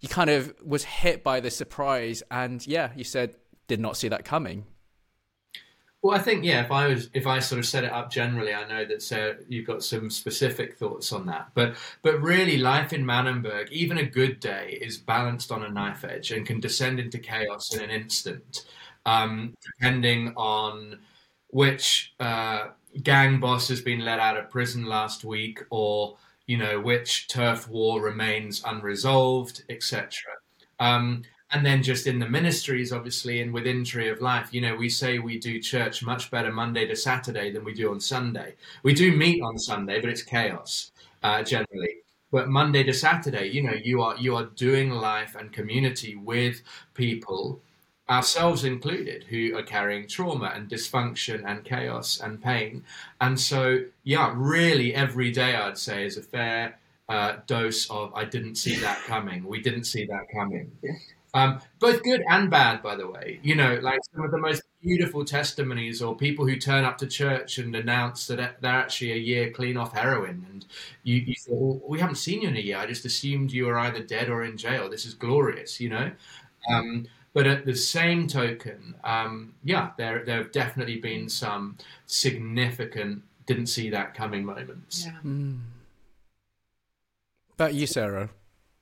[0.00, 3.36] you kind of was hit by the surprise and yeah, you said
[3.68, 4.66] did not see that coming?
[6.02, 6.64] Well, I think yeah.
[6.64, 9.36] If I was, if I sort of set it up generally, I know that Sarah,
[9.48, 11.50] you've got some specific thoughts on that.
[11.54, 16.02] But but really, life in Manenberg, even a good day, is balanced on a knife
[16.04, 18.64] edge and can descend into chaos in an instant,
[19.04, 21.00] um, depending on
[21.50, 22.68] which uh,
[23.02, 27.68] gang boss has been let out of prison last week, or you know which turf
[27.68, 30.10] war remains unresolved, etc.
[30.78, 34.76] Um, and then just in the ministries, obviously, and within Tree of Life, you know,
[34.76, 38.54] we say we do church much better Monday to Saturday than we do on Sunday.
[38.84, 41.96] We do meet on Sunday, but it's chaos uh, generally.
[42.30, 46.62] But Monday to Saturday, you know, you are you are doing life and community with
[46.94, 47.60] people
[48.10, 52.82] ourselves included, who are carrying trauma and dysfunction and chaos and pain.
[53.20, 58.24] And so, yeah, really every day I'd say is a fair uh, dose of I
[58.24, 59.44] didn't see that coming.
[59.44, 60.72] We didn't see that coming.
[61.32, 63.38] Um, both good and bad, by the way.
[63.42, 67.06] You know, like some of the most beautiful testimonies or people who turn up to
[67.06, 70.44] church and announce that they're actually a year clean off heroin.
[70.50, 70.66] And
[71.04, 72.78] you, you say, well, we haven't seen you in a year.
[72.78, 74.90] I just assumed you were either dead or in jail.
[74.90, 76.10] This is glorious, you know?
[76.68, 83.22] Um, but at the same token, um, yeah, there there have definitely been some significant
[83.46, 85.06] didn't see that coming moments.
[85.06, 85.18] Yeah.
[85.24, 85.60] Mm.
[87.56, 88.30] But you, Sarah.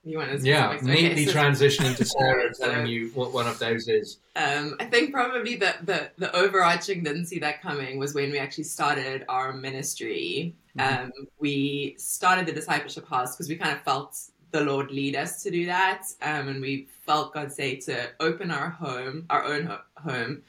[0.03, 3.87] You want to yeah, neatly okay, transitioning to Sarah telling you what one of those
[3.87, 4.17] is.
[4.35, 8.39] Um, I think probably the, the the overarching didn't see that coming was when we
[8.39, 10.55] actually started our ministry.
[10.77, 11.03] Mm-hmm.
[11.05, 14.17] Um, we started the discipleship house because we kind of felt
[14.51, 16.03] the Lord lead us to do that.
[16.21, 20.41] Um, and we felt God say to open our home, our own ho- home,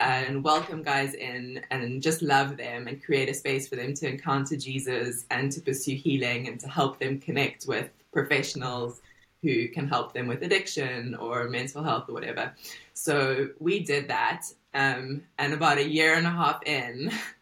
[0.00, 4.08] and welcome guys in and just love them and create a space for them to
[4.08, 9.00] encounter Jesus and to pursue healing and to help them connect with professionals
[9.42, 12.52] who can help them with addiction or mental health or whatever.
[12.94, 14.42] So we did that.
[14.74, 17.10] Um, and about a year and a half in,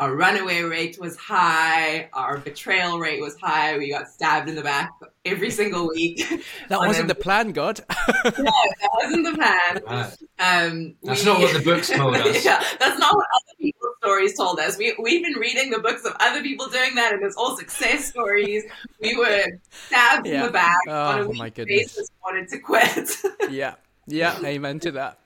[0.00, 3.76] our runaway rate was high, our betrayal rate was high.
[3.76, 4.90] We got stabbed in the back
[5.26, 6.26] every single week.
[6.70, 7.80] That wasn't the plan, God.
[7.88, 9.82] no, that wasn't the plan.
[9.90, 10.16] Right.
[10.38, 12.44] Um, that's we, not what the books told us.
[12.44, 14.78] yeah, that's not what other people's stories told us.
[14.78, 18.06] We we've been reading the books of other people doing that, and it's all success
[18.06, 18.64] stories.
[19.00, 20.34] We were stabbed yeah.
[20.34, 23.10] in the back oh, on a week basis, wanted to quit.
[23.50, 23.74] yeah,
[24.06, 25.19] yeah, amen to that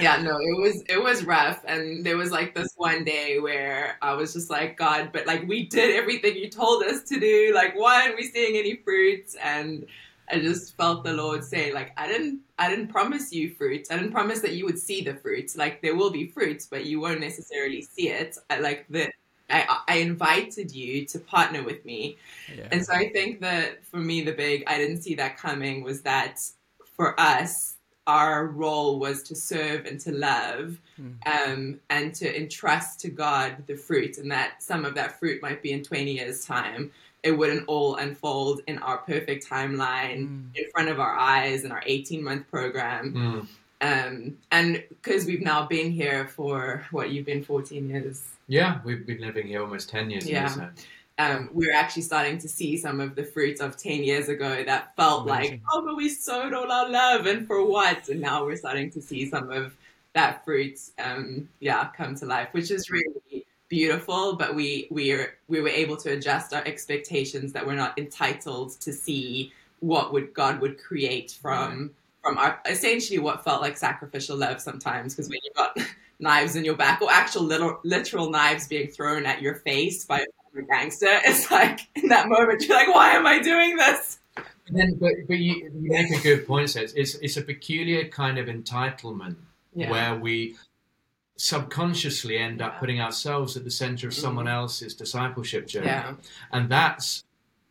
[0.00, 1.62] yeah no it was it was rough.
[1.66, 5.46] And there was like this one day where i was just like god but like
[5.46, 7.52] we did everything you told us to do.
[7.54, 9.36] Like why aren't we seeing any fruits?
[9.42, 9.86] And
[10.30, 13.90] i just felt the lord say like i didn't i didn't promise you fruits.
[13.90, 15.56] I didn't promise that you would see the fruits.
[15.56, 18.36] Like there will be fruits but you won't necessarily see it.
[18.50, 19.10] I, like the
[19.48, 22.16] I, I invited you to partner with me.
[22.56, 22.66] Yeah.
[22.72, 26.02] and so i think that for me the big i didn't see that coming was
[26.02, 26.40] that
[26.96, 27.75] for us
[28.06, 30.78] our role was to serve and to love
[31.26, 35.62] um, and to entrust to God the fruit, and that some of that fruit might
[35.62, 36.90] be in 20 years' time.
[37.22, 41.82] It wouldn't all unfold in our perfect timeline in front of our eyes in our
[41.84, 43.12] 18 month program.
[43.12, 43.48] Mm.
[43.80, 49.04] Um, and because we've now been here for what you've been 14 years, Yeah, we've
[49.04, 50.42] been living here almost 10 years Yeah.
[50.42, 50.48] now.
[50.48, 50.68] So.
[51.18, 54.94] Um, we're actually starting to see some of the fruits of 10 years ago that
[54.96, 55.62] felt like, Amazing.
[55.72, 58.08] oh, but we sowed all our love and for what?
[58.08, 59.74] And now we're starting to see some of
[60.12, 64.36] that fruit, um, yeah, come to life, which is really beautiful.
[64.36, 68.72] But we we are, we were able to adjust our expectations that we're not entitled
[68.80, 71.90] to see what would God would create from
[72.22, 75.76] from our essentially what felt like sacrificial love sometimes because when you've got
[76.18, 80.24] knives in your back or actual little literal knives being thrown at your face by
[80.58, 84.18] a gangster, it's like in that moment you're like, why am I doing this?
[84.34, 88.08] But then, but, but you, you make a good point, says it's, it's a peculiar
[88.08, 89.36] kind of entitlement
[89.74, 89.90] Yeah.
[89.90, 90.56] where we
[91.36, 94.22] subconsciously end up putting ourselves at the center of mm-hmm.
[94.22, 95.86] someone else's discipleship journey.
[95.86, 96.14] Yeah.
[96.50, 97.24] And that's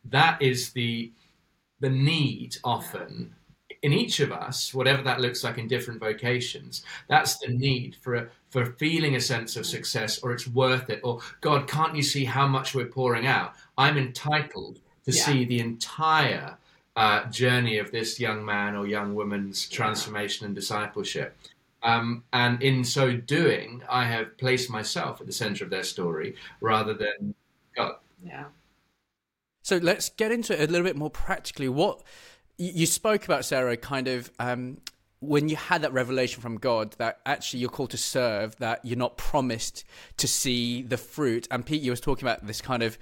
[0.09, 1.11] that is the
[1.79, 3.35] the need often
[3.85, 8.15] in each of us, whatever that looks like in different vocations, that's the need for
[8.15, 12.01] a, for feeling a sense of success or it's worth it or God, can't you
[12.01, 13.53] see how much we're pouring out?
[13.77, 15.23] I'm entitled to Yeah.
[15.23, 16.57] see the entire
[16.95, 21.37] uh, journey of this young man or young woman's transformation and discipleship.
[21.83, 26.35] Um, and in so doing, I have placed myself at the center of their story
[26.59, 27.35] rather than
[27.75, 27.97] God.
[28.23, 28.45] Yeah.
[29.61, 31.69] So let's get into it a little bit more practically.
[31.69, 32.01] What
[32.57, 34.77] you spoke about, Sarah, kind of um,
[35.19, 38.97] when you had that revelation from God that actually you're called to serve, that you're
[38.97, 39.83] not promised
[40.17, 41.47] to see the fruit.
[41.51, 42.97] And Pete, you was talking about this kind of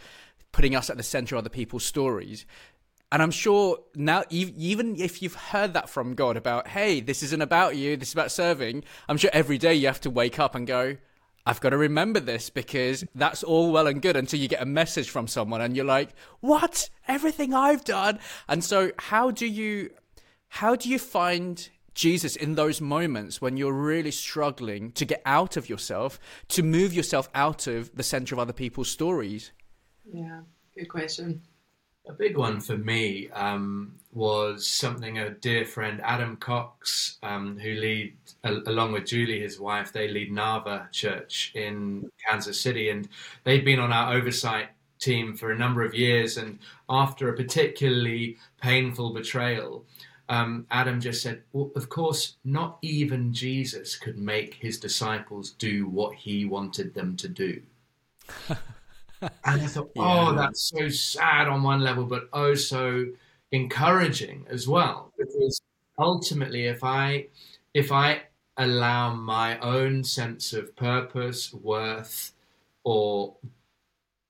[0.52, 2.46] putting us at the center of other people's stories.
[3.12, 7.42] And I'm sure now, even if you've heard that from God about, hey, this isn't
[7.42, 10.56] about you, this is about serving, I'm sure every day you have to wake up
[10.56, 10.98] and go,
[11.46, 14.66] I've got to remember this because that's all well and good until you get a
[14.66, 16.90] message from someone and you're like, what?
[17.08, 18.20] Everything I've done.
[18.48, 19.92] And so how do you,
[20.48, 25.58] how do you find Jesus in those moments when you're really struggling to get out
[25.58, 29.52] of yourself, to move yourself out of the center of other people's stories?
[30.12, 30.42] Yeah.
[30.76, 31.42] Good question.
[32.10, 37.70] A big one for me um, was something a dear friend Adam Cox, um, who
[37.70, 43.08] lead al- along with Julie, his wife, they lead Navah Church in Kansas City, and
[43.46, 44.70] they've been on our oversight
[45.04, 46.38] team for a number of years.
[46.38, 49.86] And after a particularly painful betrayal,
[50.30, 55.88] um, Adam just said, well, "Of course, not even Jesus could make his disciples do
[55.88, 57.62] what he wanted them to do."
[58.50, 63.08] And I thought, oh, that's so sad on one level, but oh, so
[63.52, 65.14] encouraging as well.
[65.18, 65.62] Because
[65.98, 67.28] ultimately, if I
[67.74, 68.24] if I
[68.58, 72.34] allow my own sense of purpose, worth,
[72.84, 73.36] or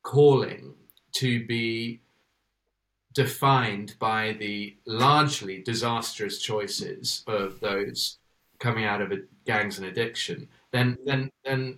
[0.03, 0.73] calling
[1.13, 2.01] to be
[3.13, 8.17] defined by the largely disastrous choices of those
[8.59, 11.77] coming out of a, gangs and addiction, then then then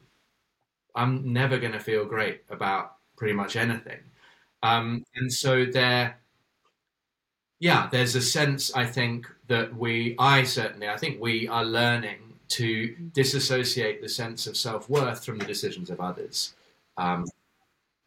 [0.95, 3.99] I'm never going to feel great about pretty much anything.
[4.63, 6.17] Um, and so there,
[7.59, 12.19] yeah, there's a sense I think that we, I certainly, I think we are learning
[12.47, 16.53] to disassociate the sense of self worth from the decisions of others,
[16.97, 17.25] um,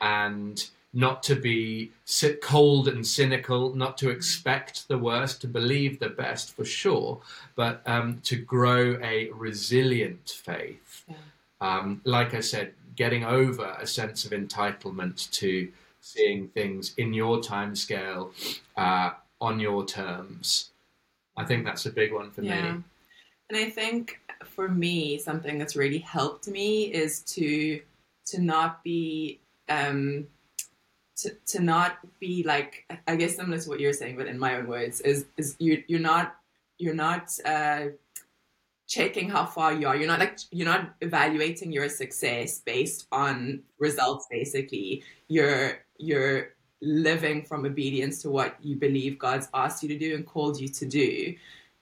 [0.01, 1.93] and not to be
[2.41, 7.21] cold and cynical, not to expect the worst, to believe the best for sure,
[7.55, 11.05] but um, to grow a resilient faith.
[11.07, 11.17] Yeah.
[11.61, 17.43] Um, like I said, getting over a sense of entitlement to seeing things in your
[17.43, 18.33] time scale,
[18.77, 20.71] uh, on your terms.
[21.37, 22.73] I think that's a big one for Yeah.
[22.73, 22.83] me.
[23.51, 27.83] And I think for me, something that's really helped me is to
[28.27, 30.27] to not be um
[31.17, 34.57] to, to not be like I guess similar to what you're saying, but in my
[34.57, 36.37] own words, is is you you're not
[36.79, 37.87] you're not uh
[38.87, 39.97] checking how far you are.
[39.97, 45.05] You're not like you're not evaluating your success based on results basically.
[45.29, 50.25] You're you're living from obedience to what you believe God's asked you to do and
[50.27, 51.35] called you to do.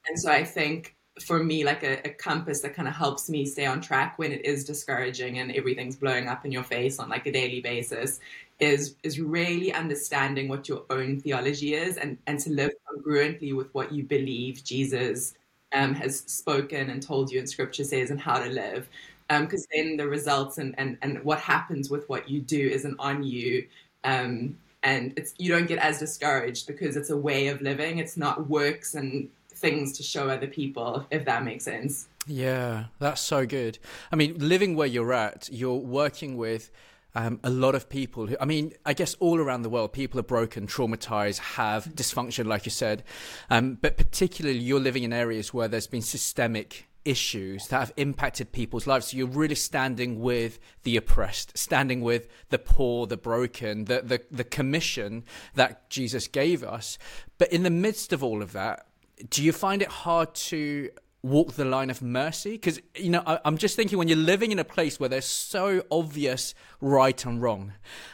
[0.09, 3.47] And so I think for me, like a, a compass that kind of helps me
[3.47, 7.09] stay on track when it is discouraging and everything's blowing up in your face on
[7.09, 8.21] like a daily basis
[8.59, 13.73] is is really understanding what your own theology is and, and to live congruently with
[13.75, 15.35] what you believe Jesus
[15.73, 18.89] um, has spoken and told you in scripture says and how to live.
[19.29, 23.25] Because then the results and, and, and what happens with what you do isn't on
[23.25, 23.67] you.
[24.05, 27.99] Um, and it's you don't get as discouraged because it's a way of living.
[27.99, 32.09] It's not works and things to show other people, if that makes sense.
[32.27, 33.79] Yeah, that's so good.
[34.11, 36.71] I mean, living where you're at, you're working with
[37.15, 40.21] um, a lot of people who, I mean, I guess all around the world, people
[40.21, 43.05] are broken, traumatized, have dysfunction, like you said.
[43.49, 48.53] Um, but particularly, you're living in areas where there's been systemic issues that have impacted
[48.53, 49.07] people's lives.
[49.07, 54.21] So you're really standing with the oppressed, standing with the poor, the broken, the, the,
[54.31, 56.99] the commission that Jesus gave us.
[57.39, 58.87] But in the midst of all of that,
[59.31, 60.91] do you find it hard to
[61.23, 62.53] walk the line of mercy?
[62.53, 65.27] Because, you know, I, am just thinking when you're living in a place where there's
[65.27, 67.73] so obvious right and wrong,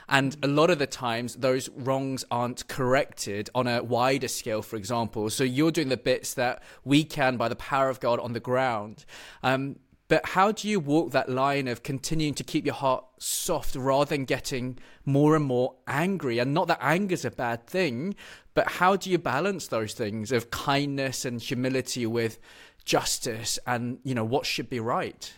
[0.09, 4.77] and a lot of the times those wrongs aren't corrected on a wider scale, for
[4.77, 5.29] example.
[5.31, 8.41] So you're doing the bits that we can by the power of God on the
[8.41, 9.05] ground.
[9.43, 9.77] Um,
[10.13, 14.11] but how do you walk that line of continuing to keep your heart soft rather
[14.11, 16.39] than getting more and more angry?
[16.39, 18.15] And not that anger is a bad thing,
[18.53, 22.39] but how do you balance those things of kindness and humility with
[22.85, 25.33] justice and you know what should be right?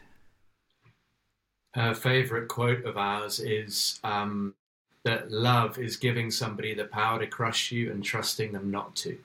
[1.74, 4.56] Her favorite quote of ours is um,
[5.04, 9.16] that love is giving somebody the power to crush you and trusting them not to.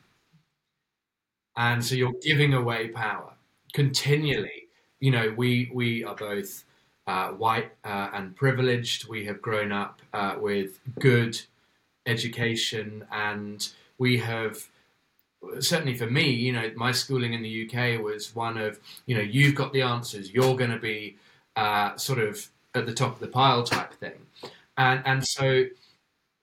[1.57, 3.33] And so you're giving away power
[3.73, 4.68] continually
[4.99, 6.63] you know we we are both
[7.07, 11.39] uh, white uh, and privileged we have grown up uh, with good
[12.05, 14.67] education and we have
[15.59, 19.21] certainly for me, you know, my schooling in the UK was one of, you know,
[19.21, 21.15] you've got the answers, you're going to be
[21.55, 24.27] uh, sort of at the top of the pile type thing.
[24.77, 25.65] And, and so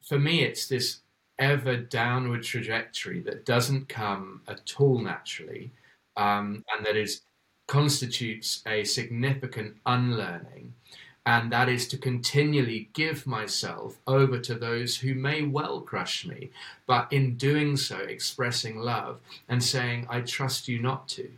[0.03, 1.01] for me, it's this
[1.39, 5.71] ever downward trajectory that doesn't come at all naturally
[6.17, 7.23] um, and that is
[7.67, 10.75] constitutes a significant unlearning
[11.27, 16.51] and that is to continually give myself over to those who may well crush me,
[16.87, 21.29] but in doing so, expressing love and saying, I trust you not to.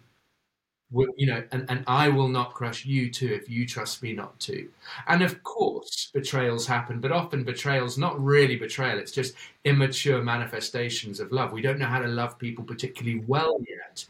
[0.90, 4.38] You know, and, and I will not crush you too if you trust me not
[4.40, 4.68] to.
[5.06, 11.20] And of course, betrayals happen, but often betrayals not really betrayal, it's just immature manifestations
[11.20, 11.52] of love.
[11.52, 14.06] We don't know how to love people particularly well yet.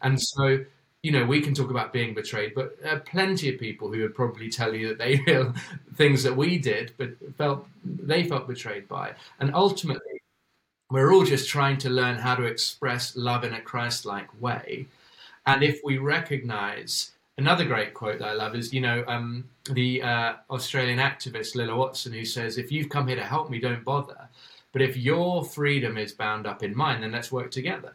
[0.00, 0.64] And so
[1.02, 4.14] you know, we can talk about being betrayed, but are plenty of people who would
[4.14, 5.52] probably tell you that they feel
[5.96, 9.12] things that we did, but felt they felt betrayed by.
[9.40, 10.22] And ultimately,
[10.90, 14.86] we're all just trying to learn how to express love in a Christ-like way.
[15.46, 20.02] And if we recognize another great quote that I love is, you know, um, the
[20.02, 23.84] uh, Australian activist Lilla Watson, who says, "If you've come here to help me, don't
[23.84, 24.28] bother.
[24.72, 27.94] But if your freedom is bound up in mine, then let's work together."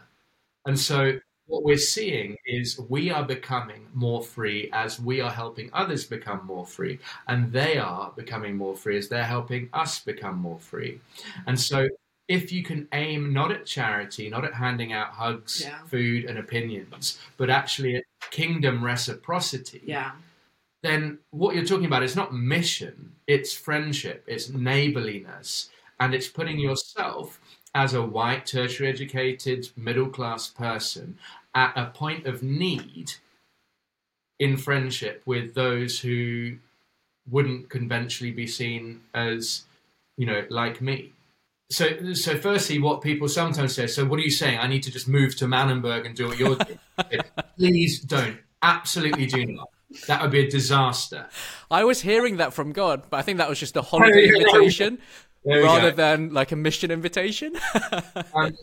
[0.66, 5.70] And so what we're seeing is we are becoming more free as we are helping
[5.74, 10.38] others become more free, and they are becoming more free as they're helping us become
[10.38, 11.00] more free.
[11.48, 11.88] And so,
[12.28, 15.80] if you can aim not at charity, not at handing out hugs, yeah.
[15.86, 20.12] food, and opinions, but actually at kingdom reciprocity, yeah.
[20.84, 25.70] then what you're talking about is not mission, it's friendship, it's neighborliness,
[26.02, 27.40] and it's putting yourself
[27.78, 31.16] as a white, tertiary educated, middle class person
[31.54, 33.14] at a point of need
[34.40, 36.58] in friendship with those who
[37.30, 39.66] wouldn't conventionally be seen as,
[40.18, 41.14] you know, like me.
[41.70, 44.58] So, so firstly, what people sometimes say, so what are you saying?
[44.58, 46.80] I need to just move to Manenberg and do what you're doing?
[47.58, 48.40] Please don't.
[48.64, 49.70] Absolutely do not.
[50.08, 51.28] That would be a disaster.
[51.70, 54.98] I was hearing that from God, but I think that was just a holiday invitation
[55.48, 57.56] rather than like a mission invitation.
[58.34, 58.56] um,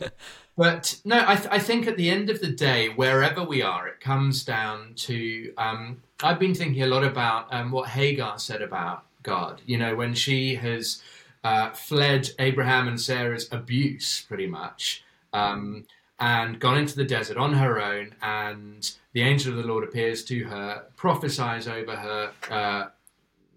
[0.57, 3.87] but no, I, th- I, think at the end of the day, wherever we are,
[3.87, 5.53] it comes down to.
[5.57, 9.61] Um, I've been thinking a lot about um, what Hagar said about God.
[9.65, 11.01] You know, when she has
[11.43, 15.85] uh, fled Abraham and Sarah's abuse, pretty much, um,
[16.19, 20.23] and gone into the desert on her own, and the angel of the Lord appears
[20.25, 22.87] to her, prophesies over her uh,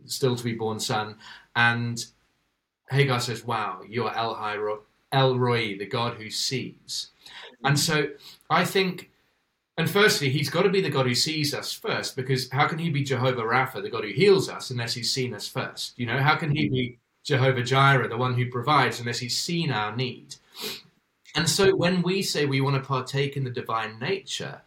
[0.07, 1.17] still to be born son,
[1.55, 2.05] and
[2.91, 4.83] Hagar says, Wow, you're El,
[5.13, 7.09] El Roi, the God who sees.
[7.65, 8.09] And so
[8.51, 9.11] I think,
[9.77, 12.79] and firstly, he's got to be the God who sees us first, because how can
[12.79, 15.99] he be Jehovah Rapha, the God who heals us, unless he's seen us first?
[15.99, 19.71] You know, how can he be Jehovah Jireh, the one who provides, unless he's seen
[19.71, 20.37] our need?
[21.37, 24.61] And so when we say we want to partake in the divine nature,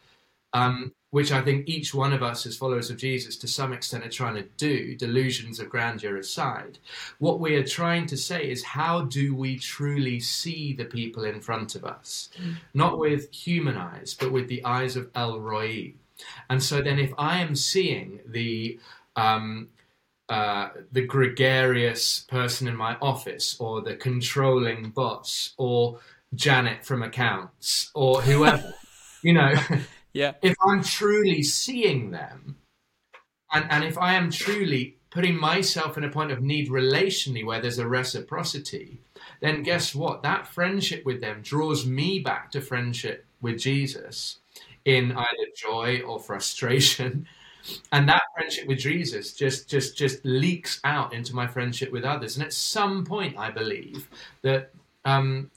[0.54, 4.06] um, which I think each one of us as followers of Jesus to some extent
[4.06, 6.80] are trying to do, delusions of grandeur aside.
[7.20, 11.42] What we are trying to say is how do we truly see the people in
[11.42, 12.30] front of us?
[12.42, 12.56] Mm.
[12.74, 15.94] Not with human eyes, but with the eyes of El Roi.
[16.50, 18.80] And so then if I am seeing the
[19.16, 19.68] um,
[20.30, 26.00] uh, the gregarious person in my office, or the controlling boss, or
[26.34, 28.74] Janet from accounts, or whoever.
[29.22, 29.54] you know,
[30.14, 30.34] yeah.
[30.42, 32.58] if I'm truly seeing them,
[33.52, 37.62] and, and if I am truly putting myself in a point of need relationally where
[37.62, 39.02] there's a reciprocity,
[39.42, 40.24] then guess what?
[40.24, 44.40] That friendship with them draws me back to friendship with Jesus
[44.86, 47.28] in either joy or frustration.
[47.92, 52.36] And that friendship with Jesus just just just leaks out into my friendship with others.
[52.36, 54.10] And at some point, I believe
[54.42, 54.72] that
[55.06, 55.52] um,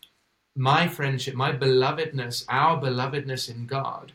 [0.55, 4.12] my friendship, my belovedness, our belovedness in God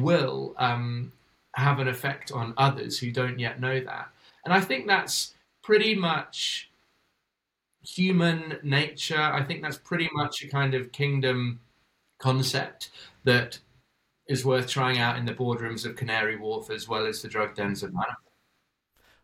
[0.00, 1.12] will um,
[1.54, 4.08] have an effect on others who don't yet know that.
[4.44, 6.70] And I think that's pretty much
[7.84, 9.20] human nature.
[9.20, 11.60] I think that's pretty much a kind of kingdom
[12.18, 12.90] concept
[13.24, 13.58] that
[14.28, 17.54] is worth trying out in the boardrooms of Canary Wharf as well as the drug
[17.54, 18.16] dens of Manhattan.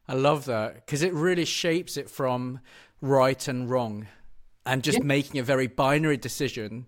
[0.09, 2.61] I love that because it really shapes it from
[3.01, 4.07] right and wrong
[4.67, 5.05] and just yeah.
[5.05, 6.87] making a very binary decision,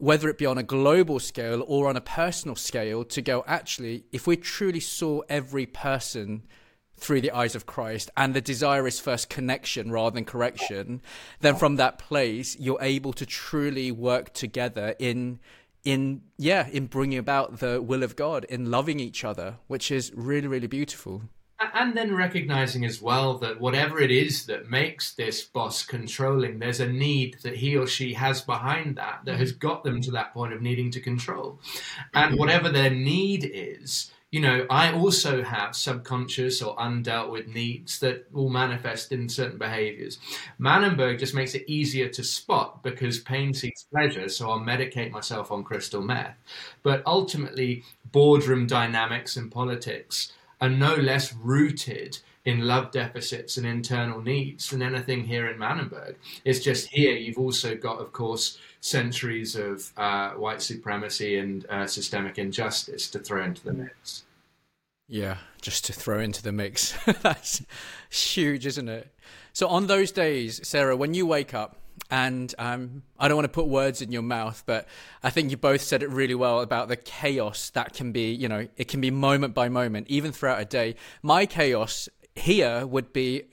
[0.00, 4.04] whether it be on a global scale or on a personal scale, to go, actually,
[4.12, 6.42] if we truly saw every person
[6.96, 11.02] through the eyes of Christ and the desire is first connection rather than correction,
[11.40, 15.38] then from that place, you're able to truly work together in
[15.82, 20.12] in yeah in bringing about the will of god in loving each other which is
[20.14, 21.22] really really beautiful
[21.74, 26.80] and then recognizing as well that whatever it is that makes this boss controlling there's
[26.80, 30.32] a need that he or she has behind that that has got them to that
[30.32, 31.58] point of needing to control
[32.14, 37.98] and whatever their need is you know, I also have subconscious or undealt with needs
[37.98, 40.18] that will manifest in certain behaviors.
[40.60, 45.50] Manenberg just makes it easier to spot because pain seeks pleasure, so I'll medicate myself
[45.50, 46.36] on crystal meth.
[46.84, 54.20] But ultimately, boardroom dynamics and politics are no less rooted in love deficits and internal
[54.22, 56.16] needs than anything here in Manenberg.
[56.44, 61.86] It's just here you've also got, of course, centuries of uh, white supremacy and uh,
[61.86, 64.24] systemic injustice to throw into the mix.
[65.06, 66.96] Yeah, just to throw into the mix.
[67.22, 67.62] That's
[68.08, 69.12] huge, isn't it?
[69.52, 71.79] So, on those days, Sarah, when you wake up,
[72.10, 74.88] and um, I don't want to put words in your mouth, but
[75.22, 78.48] I think you both said it really well about the chaos that can be, you
[78.48, 80.96] know, it can be moment by moment, even throughout a day.
[81.22, 83.44] My chaos here would be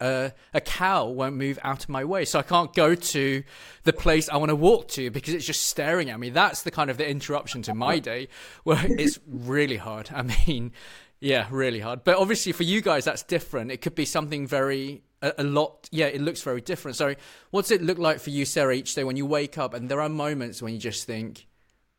[0.00, 2.24] a, a cow won't move out of my way.
[2.24, 3.42] So I can't go to
[3.84, 6.30] the place I want to walk to because it's just staring at me.
[6.30, 8.28] That's the kind of the interruption to my day
[8.64, 10.10] where it's really hard.
[10.14, 10.72] I mean,
[11.20, 12.04] yeah, really hard.
[12.04, 13.70] But obviously for you guys, that's different.
[13.70, 15.88] It could be something very, a, a lot.
[15.90, 16.96] Yeah, it looks very different.
[16.96, 17.14] So
[17.50, 20.00] what's it look like for you, Sarah, each day when you wake up and there
[20.00, 21.46] are moments when you just think,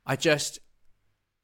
[0.05, 0.59] I just,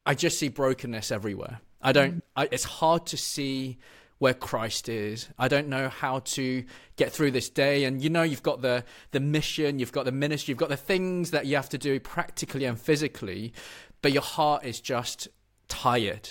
[0.05, 1.61] I just see brokenness everywhere.
[1.81, 3.79] I don't, I, it's hard to see
[4.19, 5.29] where Christ is.
[5.39, 6.63] I don't know how to
[6.95, 7.85] get through this day.
[7.85, 10.77] And you know, you've got the, the mission, you've got the ministry, you've got the
[10.77, 13.51] things that you have to do practically and physically,
[14.03, 15.27] but your heart is just
[15.67, 16.29] tired.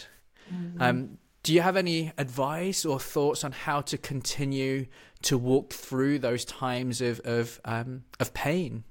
[0.54, 0.80] Mm-hmm.
[0.80, 4.86] Um, do you have any advice or thoughts on how to continue
[5.22, 8.84] to walk through those times of of um, of pain?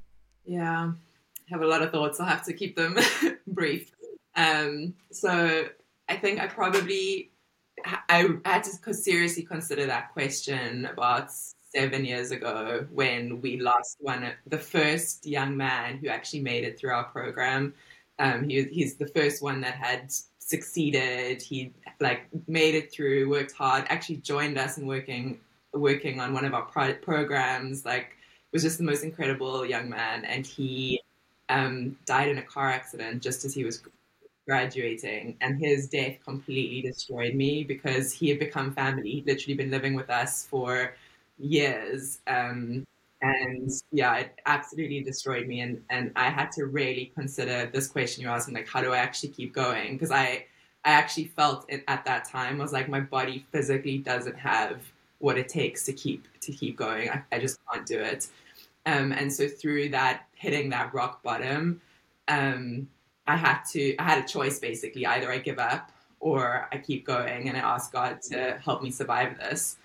[0.45, 2.19] Yeah, I have a lot of thoughts.
[2.19, 2.97] I'll have to keep them
[3.47, 3.91] brief.
[4.35, 5.65] Um, so
[6.07, 7.31] I think I probably
[7.85, 11.31] I, had to seriously consider that question about
[11.73, 16.79] seven years ago when we lost one, the first young man who actually made it
[16.79, 17.73] through our program.
[18.17, 21.41] Um, he, he's the first one that had succeeded.
[21.41, 25.39] He like made it through, worked hard, actually joined us in working
[25.73, 27.85] working on one of our pro- programs.
[27.85, 28.15] Like
[28.51, 31.01] was just the most incredible young man, and he
[31.49, 33.81] um, died in a car accident just as he was
[34.47, 39.11] graduating, and his death completely destroyed me because he had become family.
[39.11, 40.95] He'd literally been living with us for
[41.37, 42.19] years.
[42.27, 42.85] Um,
[43.21, 45.61] and yeah, it absolutely destroyed me.
[45.61, 48.97] And, and I had to really consider this question you're asking, like, how do I
[48.97, 49.93] actually keep going?
[49.93, 50.45] Because I,
[50.85, 54.81] I actually felt it at that time I was like, my body physically doesn't have
[55.19, 57.09] what it takes to keep to keep going.
[57.09, 58.27] I, I just can't do it.
[58.85, 61.81] Um, and so through that hitting that rock bottom,
[62.27, 62.87] um,
[63.27, 65.05] I had to, I had a choice basically.
[65.05, 68.91] Either I give up or I keep going and I ask God to help me
[68.91, 69.77] survive this.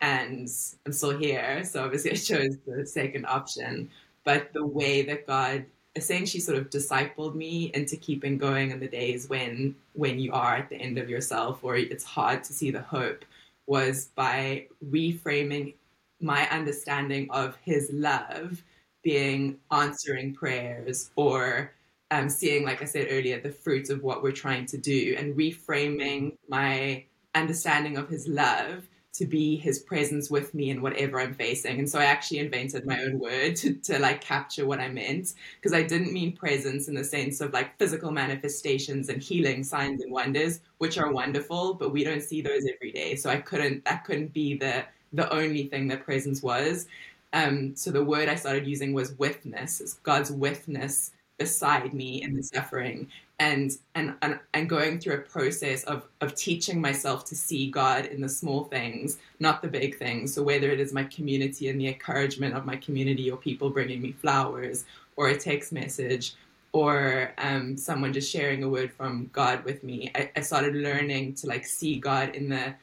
[0.00, 0.48] And
[0.84, 1.64] I'm still here.
[1.64, 3.90] So obviously I chose the second option.
[4.24, 5.64] But the way that God
[5.96, 10.56] essentially sort of discipled me into keeping going in the days when when you are
[10.56, 13.26] at the end of yourself or it's hard to see the hope
[13.66, 15.74] was by reframing
[16.20, 18.62] my understanding of his love
[19.02, 21.72] being answering prayers or
[22.10, 25.34] um, seeing, like I said earlier, the fruits of what we're trying to do and
[25.34, 27.04] reframing my
[27.34, 31.78] understanding of his love to be his presence with me in whatever I'm facing.
[31.78, 35.34] And so I actually invented my own word to, to like capture what I meant
[35.60, 40.00] because I didn't mean presence in the sense of like physical manifestations and healing signs
[40.00, 43.14] and wonders, which are wonderful, but we don't see those every day.
[43.16, 46.86] So I couldn't that couldn't be the the only thing that presence was.
[47.34, 52.34] Um, so the word I started using was withness, it's God's withness beside me in
[52.34, 53.08] the suffering
[53.38, 58.06] and, and and and going through a process of of teaching myself to see God
[58.06, 60.32] in the small things, not the big things.
[60.34, 64.00] So whether it is my community and the encouragement of my community, or people bringing
[64.00, 64.84] me flowers,
[65.16, 66.34] or a text message,
[66.72, 71.34] or um, someone just sharing a word from God with me, I, I started learning
[71.36, 72.74] to like see God in the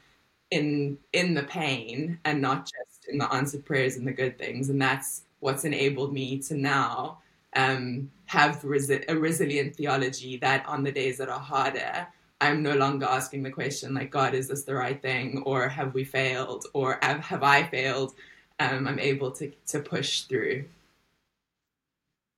[0.50, 4.68] in in the pain and not just in the answered prayers and the good things,
[4.68, 7.18] and that's what's enabled me to now
[7.56, 12.06] um, have resi- a resilient theology that on the days that are harder,
[12.40, 15.42] I'm no longer asking the question like, God, is this the right thing?
[15.44, 16.64] Or have we failed?
[16.72, 18.14] Or have, have I failed?
[18.60, 20.66] Um, I'm able to, to push through.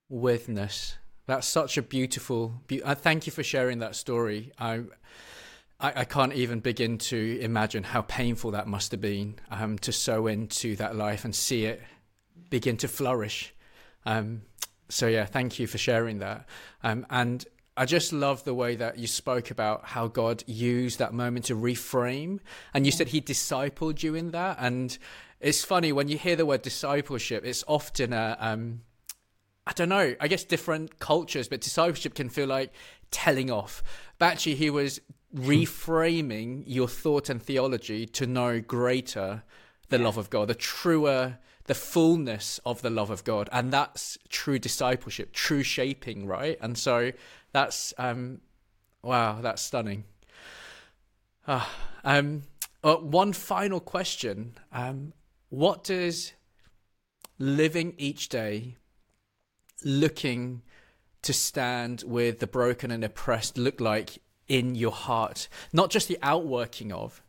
[0.09, 0.97] Withness.
[1.26, 2.55] That's such a beautiful.
[2.68, 4.51] Be- uh, thank you for sharing that story.
[4.59, 4.84] I,
[5.78, 9.93] I, I, can't even begin to imagine how painful that must have been um, to
[9.93, 11.82] sow into that life and see it
[12.49, 13.53] begin to flourish.
[14.07, 14.43] Um,
[14.88, 16.46] so yeah, thank you for sharing that.
[16.82, 17.44] Um, and
[17.76, 21.56] I just love the way that you spoke about how God used that moment to
[21.56, 22.40] reframe,
[22.74, 24.58] and you said He discipled you in that.
[24.60, 24.96] And
[25.40, 28.82] it's funny when you hear the word discipleship, it's often a um,
[29.66, 32.72] I don't know, I guess different cultures, but discipleship can feel like
[33.10, 33.82] telling off.
[34.18, 35.00] But actually, he was
[35.34, 39.44] reframing your thought and theology to know greater
[39.88, 44.18] the love of God, the truer the fullness of the love of God, and that's
[44.28, 46.58] true discipleship, true shaping, right?
[46.60, 47.12] And so
[47.52, 48.40] that's um,
[49.02, 50.04] wow, that's stunning.
[51.46, 51.66] Uh,
[52.04, 52.42] um,
[52.82, 55.12] uh, one final question: um,
[55.48, 56.32] What does
[57.38, 58.76] living each day,
[59.84, 60.62] looking
[61.22, 65.48] to stand with the broken and oppressed, look like in your heart?
[65.72, 67.22] Not just the outworking of,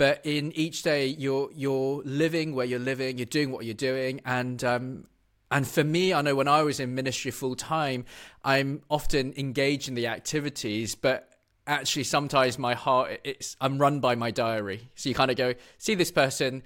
[0.00, 4.22] but in each day you're you're living where you're living you're doing what you're doing.
[4.24, 5.04] And um,
[5.50, 8.04] and for me i know when i was in ministry full time
[8.44, 11.28] i'm often engaged in the activities but
[11.66, 14.88] actually sometimes my heart it's i'm run by my diary.
[14.94, 16.62] So you kind of go see this person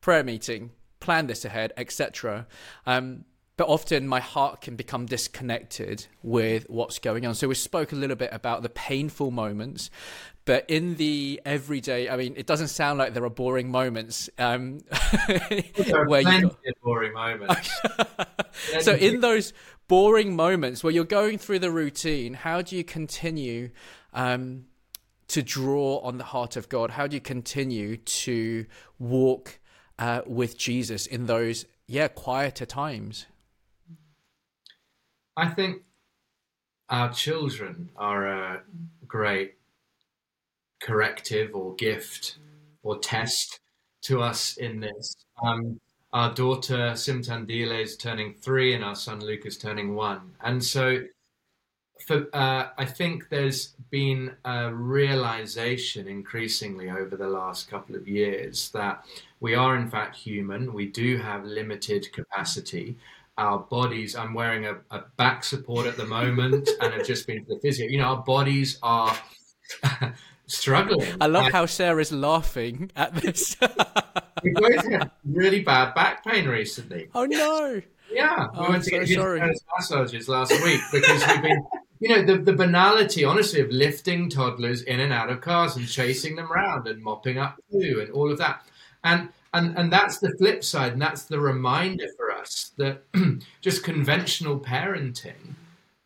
[0.00, 0.70] prayer meeting
[1.00, 2.46] plan this ahead etc
[2.86, 3.24] um,
[3.58, 7.34] but often my heart can become disconnected with what's going on.
[7.34, 9.90] So we spoke a little bit about the painful moments,
[10.48, 14.30] but in the everyday, I mean, it doesn't sound like there are boring moments.
[14.38, 14.80] Um,
[16.06, 17.70] where you boring moments.
[18.80, 19.52] so in those
[19.88, 23.68] boring moments where you're going through the routine, how do you continue?
[24.14, 24.64] Um,
[25.26, 26.92] to draw on the heart of God?
[26.92, 28.64] How do you continue to
[28.98, 29.60] walk
[29.98, 33.26] uh, with Jesus in those, yeah, quieter times?
[35.36, 35.82] I think
[36.88, 38.62] our children are a
[39.06, 39.57] great
[40.80, 42.38] corrective or gift
[42.82, 43.60] or test
[44.02, 45.16] to us in this.
[45.42, 45.80] Um,
[46.12, 50.32] our daughter Simtandile is turning three, and our son Luke is turning one.
[50.42, 51.04] And so,
[52.06, 58.70] for uh, I think there's been a realization increasingly over the last couple of years
[58.70, 59.04] that
[59.40, 60.72] we are in fact human.
[60.72, 62.96] We do have limited capacity.
[63.36, 64.16] Our bodies.
[64.16, 67.60] I'm wearing a, a back support at the moment, and have just been to the
[67.60, 67.86] physio.
[67.86, 69.16] You know, our bodies are.
[70.48, 71.08] struggling.
[71.20, 73.56] I love how Sarah's laughing at this.
[74.42, 77.08] we both had really bad back pain recently.
[77.14, 77.80] Oh no!
[78.10, 79.40] Yeah, we oh, went to get sorry.
[79.76, 81.66] massages last week because we've been,
[82.00, 85.86] you know, the, the banality, honestly, of lifting toddlers in and out of cars and
[85.86, 88.62] chasing them around and mopping up poo and all of that,
[89.04, 93.02] and and and that's the flip side, and that's the reminder for us that
[93.60, 95.54] just conventional parenting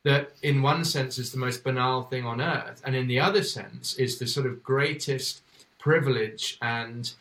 [0.05, 3.43] that in one sense is the most banal thing on earth, and in the other
[3.43, 5.43] sense is the sort of greatest
[5.79, 7.13] privilege and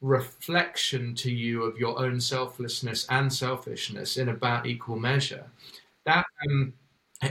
[0.00, 5.44] reflection to you of your own selflessness and selfishness in about equal measure.
[6.06, 6.72] That um,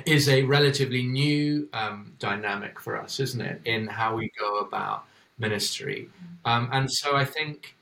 [0.06, 5.06] is a relatively new um, dynamic for us, isn't it, in how we go about
[5.40, 6.10] ministry?
[6.46, 7.76] Um, and so I think,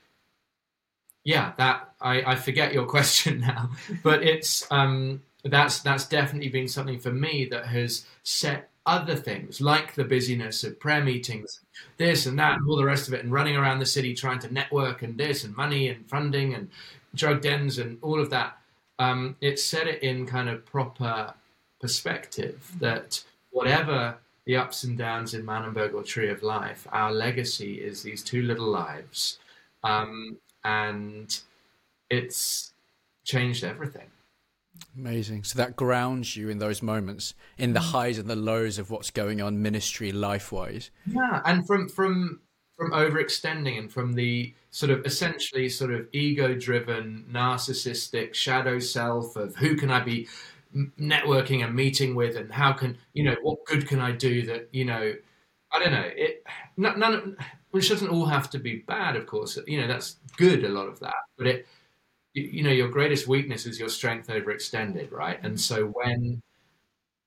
[1.25, 3.69] yeah, that I, I, forget your question now,
[4.03, 9.59] but it's um, that's that's definitely been something for me that has set other things
[9.59, 11.59] like the busyness of prayer meetings,
[11.97, 14.39] this and that, and all the rest of it, and running around the city trying
[14.39, 16.69] to network and this and money and funding and
[17.13, 18.57] drug dens and all of that.
[18.99, 21.33] Um, it set it in kind of proper
[21.79, 27.75] perspective that whatever the ups and downs in Manenberg or Tree of Life, our legacy
[27.75, 29.39] is these two little lives
[29.83, 31.39] um, and
[32.09, 32.73] it's
[33.23, 34.07] changed everything.
[34.97, 35.43] Amazing.
[35.43, 37.91] So that grounds you in those moments, in the mm.
[37.91, 40.89] highs and the lows of what's going on ministry life wise.
[41.05, 42.41] Yeah, and from from
[42.77, 49.35] from overextending and from the sort of essentially sort of ego driven, narcissistic shadow self
[49.35, 50.27] of who can I be
[50.99, 54.67] networking and meeting with and how can you know what good can I do that
[54.71, 55.13] you know
[55.71, 56.43] I don't know it
[56.75, 57.37] none, none
[57.71, 60.87] which doesn't all have to be bad of course you know that's good a lot
[60.87, 61.67] of that but it
[62.41, 65.39] you know your greatest weakness is your strength overextended right?
[65.43, 66.41] And so when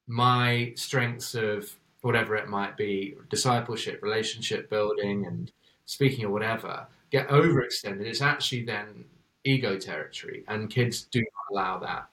[0.07, 5.53] my strengths of whatever it might be discipleship relationship building and
[5.85, 9.05] speaking or whatever get overextended it's actually then
[9.45, 12.09] ego territory and kids do not allow that.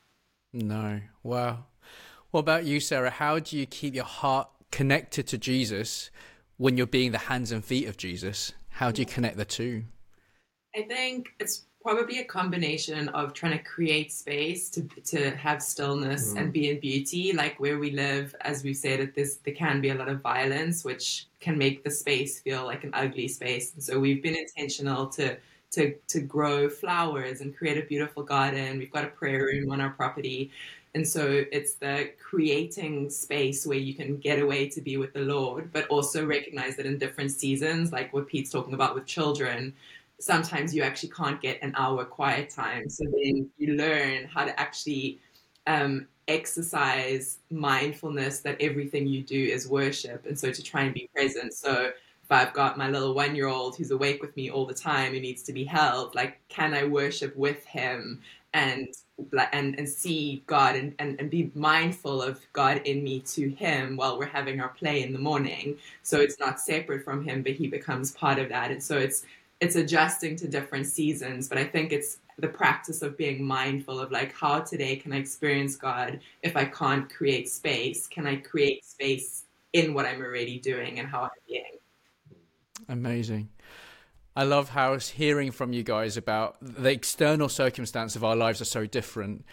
[0.54, 1.00] No.
[1.24, 1.66] Wow
[2.32, 3.10] what about you sarah?
[3.10, 6.12] How do you keep your heart connected to jesus
[6.58, 8.54] when you're being the hands and feet of jesus?
[8.70, 9.86] How do you connect the two?
[10.76, 16.34] I think it's probably a combination of trying to create space to to have stillness
[16.34, 16.38] mm.
[16.38, 17.32] and be in beauty.
[17.32, 20.20] Like where we live as we said that this there can be a lot of
[20.20, 23.74] violence which can make the space feel like an ugly space.
[23.74, 25.38] And so we've been intentional to
[25.76, 28.80] to to grow flowers and create a beautiful garden.
[28.80, 30.52] We've got a prayer room on our property.
[30.94, 35.22] And so it's the creating space where you can get away to be with the
[35.22, 39.74] Lord, but also recognize that in different seasons, like what Pete's talking about with children,
[40.20, 42.90] sometimes you actually can't get an hour quiet time.
[42.90, 45.20] So then you learn how to actually
[45.68, 50.26] um, exercise mindfulness that everything you do is worship.
[50.26, 51.54] And so to try and be present.
[51.54, 51.92] So
[52.28, 55.14] if I've got my little one year old who's awake with me all the time
[55.14, 58.22] who needs to be held, like, can I worship with him
[58.54, 58.88] and
[59.54, 63.96] and and see God and, and, and be mindful of God in me to him
[63.96, 65.78] while we're having our play in the morning.
[66.04, 68.72] So it's not separate from him, but he becomes part of that.
[68.72, 69.26] And so it's
[69.60, 74.12] it's adjusting to different seasons but i think it's the practice of being mindful of
[74.12, 78.08] like how today can i experience god if i can't create space?
[78.08, 81.64] Can i create space in what i'm already doing and how i'm being?
[82.90, 83.50] Amazing.
[84.36, 88.66] I love how hearing from you guys about the external circumstance of our lives are
[88.66, 89.46] so different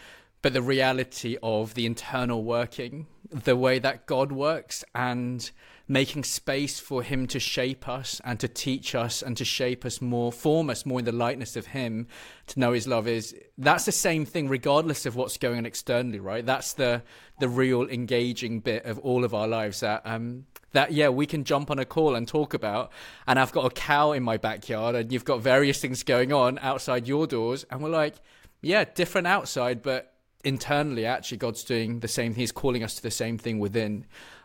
[0.43, 5.51] but the reality of the internal working the way that god works and
[5.87, 10.01] making space for him to shape us and to teach us and to shape us
[10.01, 12.07] more, form us more in the likeness of him,
[12.47, 16.19] to know his love is that's the same thing regardless of what's going on externally,
[16.19, 16.45] right?
[16.45, 17.03] That's the
[17.41, 21.45] the real engaging bit of all of our lives that um that yeah, we can
[21.45, 22.91] jump on a call and talk about.
[23.27, 26.59] And I've got a cow in my backyard and you've got various things going on
[26.59, 27.65] outside your doors.
[27.71, 28.15] And we're like,
[28.61, 30.15] yeah, different outside, but
[30.45, 34.05] internally actually God's doing the same he's calling us to the same thing within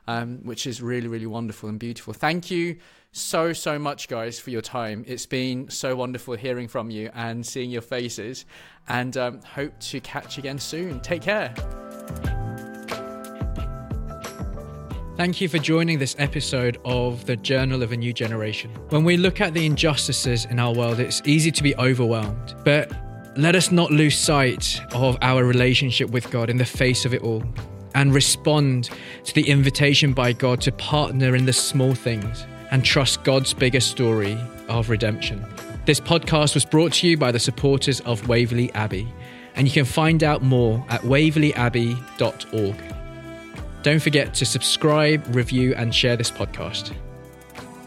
[0.10, 2.14] um, which is really, really wonderful and beautiful.
[2.14, 2.78] Thank you
[3.12, 5.06] so, so much, guys, for your time.
[5.08, 8.46] It's been so wonderful hearing from you and seeing your faces,
[8.88, 11.00] and um, hope to catch you again soon.
[11.02, 11.54] Take care.
[15.16, 18.72] Thank you for joining this episode of the Journal of a New Generation.
[18.90, 22.92] When we look at the injustices in our world, it's easy to be overwhelmed, but
[23.38, 27.22] let us not lose sight of our relationship with God in the face of it
[27.22, 27.44] all
[27.96, 28.90] and respond
[29.24, 33.80] to the invitation by God to partner in the small things and trust God's bigger
[33.80, 34.38] story
[34.68, 35.46] of redemption.
[35.86, 39.08] This podcast was brought to you by the supporters of Waverley Abbey,
[39.56, 42.76] and you can find out more at waverleyabbey.org.
[43.82, 46.94] Don't forget to subscribe, review, and share this podcast.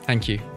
[0.04, 0.51] Thank you.